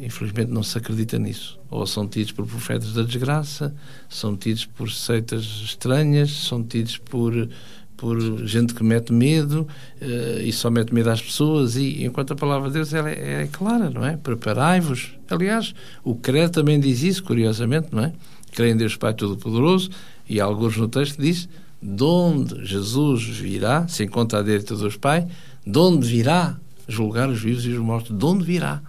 Infelizmente 0.00 0.50
não 0.50 0.62
se 0.62 0.76
acredita 0.76 1.18
nisso. 1.18 1.58
Ou 1.70 1.86
são 1.86 2.06
tidos 2.06 2.32
por 2.32 2.46
profetas 2.46 2.92
da 2.92 3.02
desgraça, 3.02 3.74
são 4.08 4.36
tidos 4.36 4.64
por 4.66 4.90
seitas 4.90 5.44
estranhas, 5.64 6.30
são 6.30 6.62
tidos 6.62 6.98
por 6.98 7.48
por 7.96 8.20
gente 8.46 8.74
que 8.74 8.82
mete 8.82 9.12
medo 9.12 9.62
uh, 10.02 10.40
e 10.42 10.52
só 10.52 10.68
mete 10.68 10.92
medo 10.92 11.10
às 11.10 11.22
pessoas 11.22 11.76
e 11.76 12.04
enquanto 12.04 12.32
a 12.32 12.36
palavra 12.36 12.68
de 12.68 12.74
Deus 12.74 12.92
ela 12.92 13.08
é, 13.08 13.42
é 13.42 13.46
clara, 13.46 13.88
não 13.88 14.04
é? 14.04 14.16
Preparai-vos. 14.16 15.12
Aliás, 15.30 15.74
o 16.02 16.14
credo 16.14 16.50
também 16.50 16.78
diz 16.78 17.02
isso, 17.02 17.22
curiosamente, 17.22 17.88
não 17.92 18.04
é? 18.04 18.12
Creio 18.52 18.72
em 18.72 18.76
Deus 18.76 18.96
Pai 18.96 19.14
Todo-Poderoso 19.14 19.90
e 20.28 20.40
alguns 20.40 20.76
no 20.76 20.88
texto 20.88 21.20
diz 21.20 21.48
de 21.82 22.02
onde 22.02 22.64
Jesus 22.64 23.24
virá, 23.24 23.86
se 23.88 24.04
encontra 24.04 24.38
à 24.38 24.42
direita 24.42 24.74
Deus 24.74 24.96
Pai, 24.96 25.26
de 25.66 25.78
onde 25.78 26.06
virá 26.06 26.58
julgar 26.88 27.28
os 27.28 27.40
vivos 27.42 27.66
e 27.66 27.70
os 27.70 27.78
mortos, 27.78 28.16
de 28.16 28.24
onde 28.24 28.44
virá? 28.44 28.82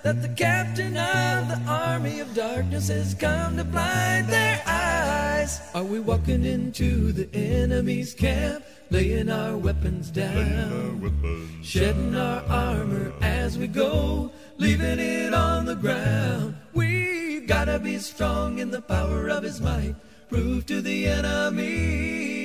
that 0.04 0.22
the 0.22 0.30
captain 0.30 0.96
of 0.96 1.50
the 1.50 1.60
army 1.68 2.20
of 2.20 2.34
darkness 2.34 2.88
has 2.88 3.14
come 3.14 3.58
to 3.58 3.64
blind 3.64 4.28
their 4.28 4.62
eyes. 4.66 5.60
Are 5.74 5.84
we 5.84 6.00
walking 6.00 6.46
into 6.46 7.12
the 7.12 7.28
enemy's 7.34 8.14
camp, 8.14 8.64
laying 8.90 9.30
our 9.30 9.58
weapons 9.58 10.12
down, 10.12 11.60
shedding 11.64 12.16
our 12.16 12.44
armor 12.44 13.12
as 13.22 13.58
we 13.58 13.68
go, 13.68 14.32
leaving 14.58 15.00
it 15.00 15.34
on 15.34 15.66
the 15.66 15.76
ground? 15.76 16.56
We've 16.74 17.48
gotta 17.48 17.80
be 17.80 17.98
strong 17.98 18.60
in 18.60 18.72
the 18.72 18.82
power 18.82 19.30
of 19.30 19.44
his 19.44 19.60
might, 19.60 19.96
prove 20.30 20.66
to 20.68 20.82
the 20.82 21.08
enemy. 21.08 22.38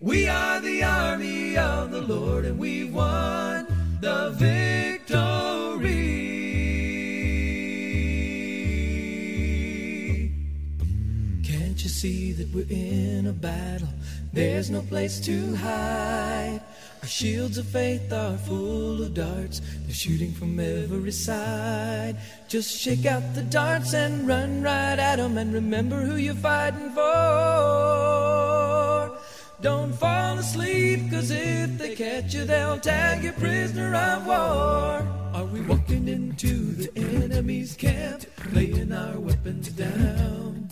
We 0.00 0.28
are 0.28 0.60
the 0.60 0.82
army 0.82 1.58
of 1.58 1.90
the 1.90 2.00
Lord 2.00 2.46
and 2.46 2.58
we've 2.58 2.94
won 2.94 3.49
the 4.00 4.30
victory. 4.30 5.90
Can't 11.44 11.82
you 11.82 11.88
see 11.88 12.32
that 12.32 12.52
we're 12.54 12.66
in 12.68 13.26
a 13.26 13.32
battle? 13.32 13.88
There's 14.32 14.70
no 14.70 14.80
place 14.82 15.20
to 15.20 15.54
hide. 15.56 16.60
Our 17.02 17.08
shields 17.08 17.58
of 17.58 17.66
faith 17.66 18.12
are 18.12 18.36
full 18.38 19.02
of 19.02 19.14
darts. 19.14 19.60
They're 19.84 19.94
shooting 19.94 20.32
from 20.32 20.60
every 20.60 21.12
side. 21.12 22.16
Just 22.48 22.78
shake 22.78 23.06
out 23.06 23.34
the 23.34 23.42
darts 23.42 23.94
and 23.94 24.26
run 24.26 24.62
right 24.62 24.98
at 24.98 25.18
'em 25.18 25.38
and 25.38 25.52
remember 25.52 26.02
who 26.02 26.16
you're 26.16 26.34
fighting 26.34 26.90
for. 26.94 28.29
Fall 30.40 30.48
asleep, 30.48 31.10
cause 31.10 31.30
if 31.30 31.76
they 31.76 31.94
catch 31.94 32.32
you, 32.32 32.46
they'll 32.46 32.80
tag 32.80 33.22
you 33.22 33.32
prisoner 33.32 33.94
of 33.94 34.24
war. 34.26 35.06
Are 35.34 35.44
we 35.44 35.60
walking 35.60 36.08
into 36.08 36.72
the 36.72 36.90
enemy's 36.96 37.76
camp, 37.76 38.24
laying 38.50 38.90
our 38.90 39.20
weapons 39.20 39.68
down, 39.68 40.70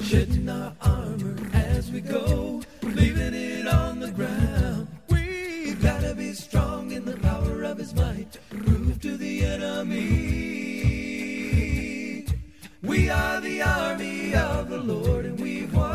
shedding 0.00 0.48
our 0.48 0.72
armor 0.80 1.36
as 1.52 1.90
we 1.90 2.00
go, 2.00 2.62
leaving 2.82 3.34
it 3.34 3.66
on 3.66 4.00
the 4.00 4.12
ground? 4.12 4.88
We've 5.10 5.82
gotta 5.82 6.14
be 6.14 6.32
strong 6.32 6.92
in 6.92 7.04
the 7.04 7.18
power 7.18 7.64
of 7.64 7.76
his 7.76 7.92
might, 7.94 8.38
prove 8.48 8.98
to 9.02 9.18
the 9.18 9.44
enemy. 9.44 10.22
We 12.82 13.10
are 13.10 13.42
the 13.42 13.60
army 13.60 14.34
of 14.34 14.70
the 14.70 14.80
Lord 14.80 15.26
and 15.26 15.38
we've 15.38 15.74
won 15.74 15.91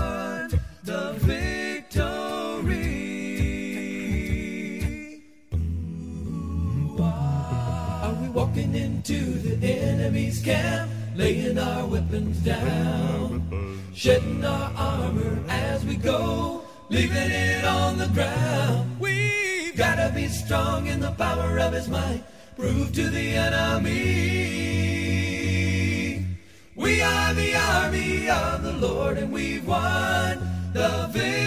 down, 12.47 13.43
shedding 13.93 14.43
our 14.45 14.71
armor 14.77 15.43
as 15.49 15.83
we 15.85 15.97
go, 15.97 16.63
leaving 16.89 17.17
it 17.17 17.65
on 17.65 17.97
the 17.97 18.07
ground? 18.07 18.97
We've 19.01 19.75
gotta 19.75 20.13
be 20.15 20.29
strong 20.29 20.87
in 20.87 21.01
the 21.01 21.11
power 21.11 21.59
of 21.59 21.73
his 21.73 21.89
might, 21.89 22.23
prove 22.55 22.93
to 22.93 23.09
the 23.09 23.35
enemy. 23.47 23.97
We 26.75 27.01
are 27.01 27.33
the 27.33 27.53
army 27.55 28.29
of 28.29 28.63
the 28.63 28.73
Lord 28.73 29.17
and 29.17 29.29
we've 29.29 29.67
won 29.67 30.39
the 30.71 31.09
victory. 31.11 31.46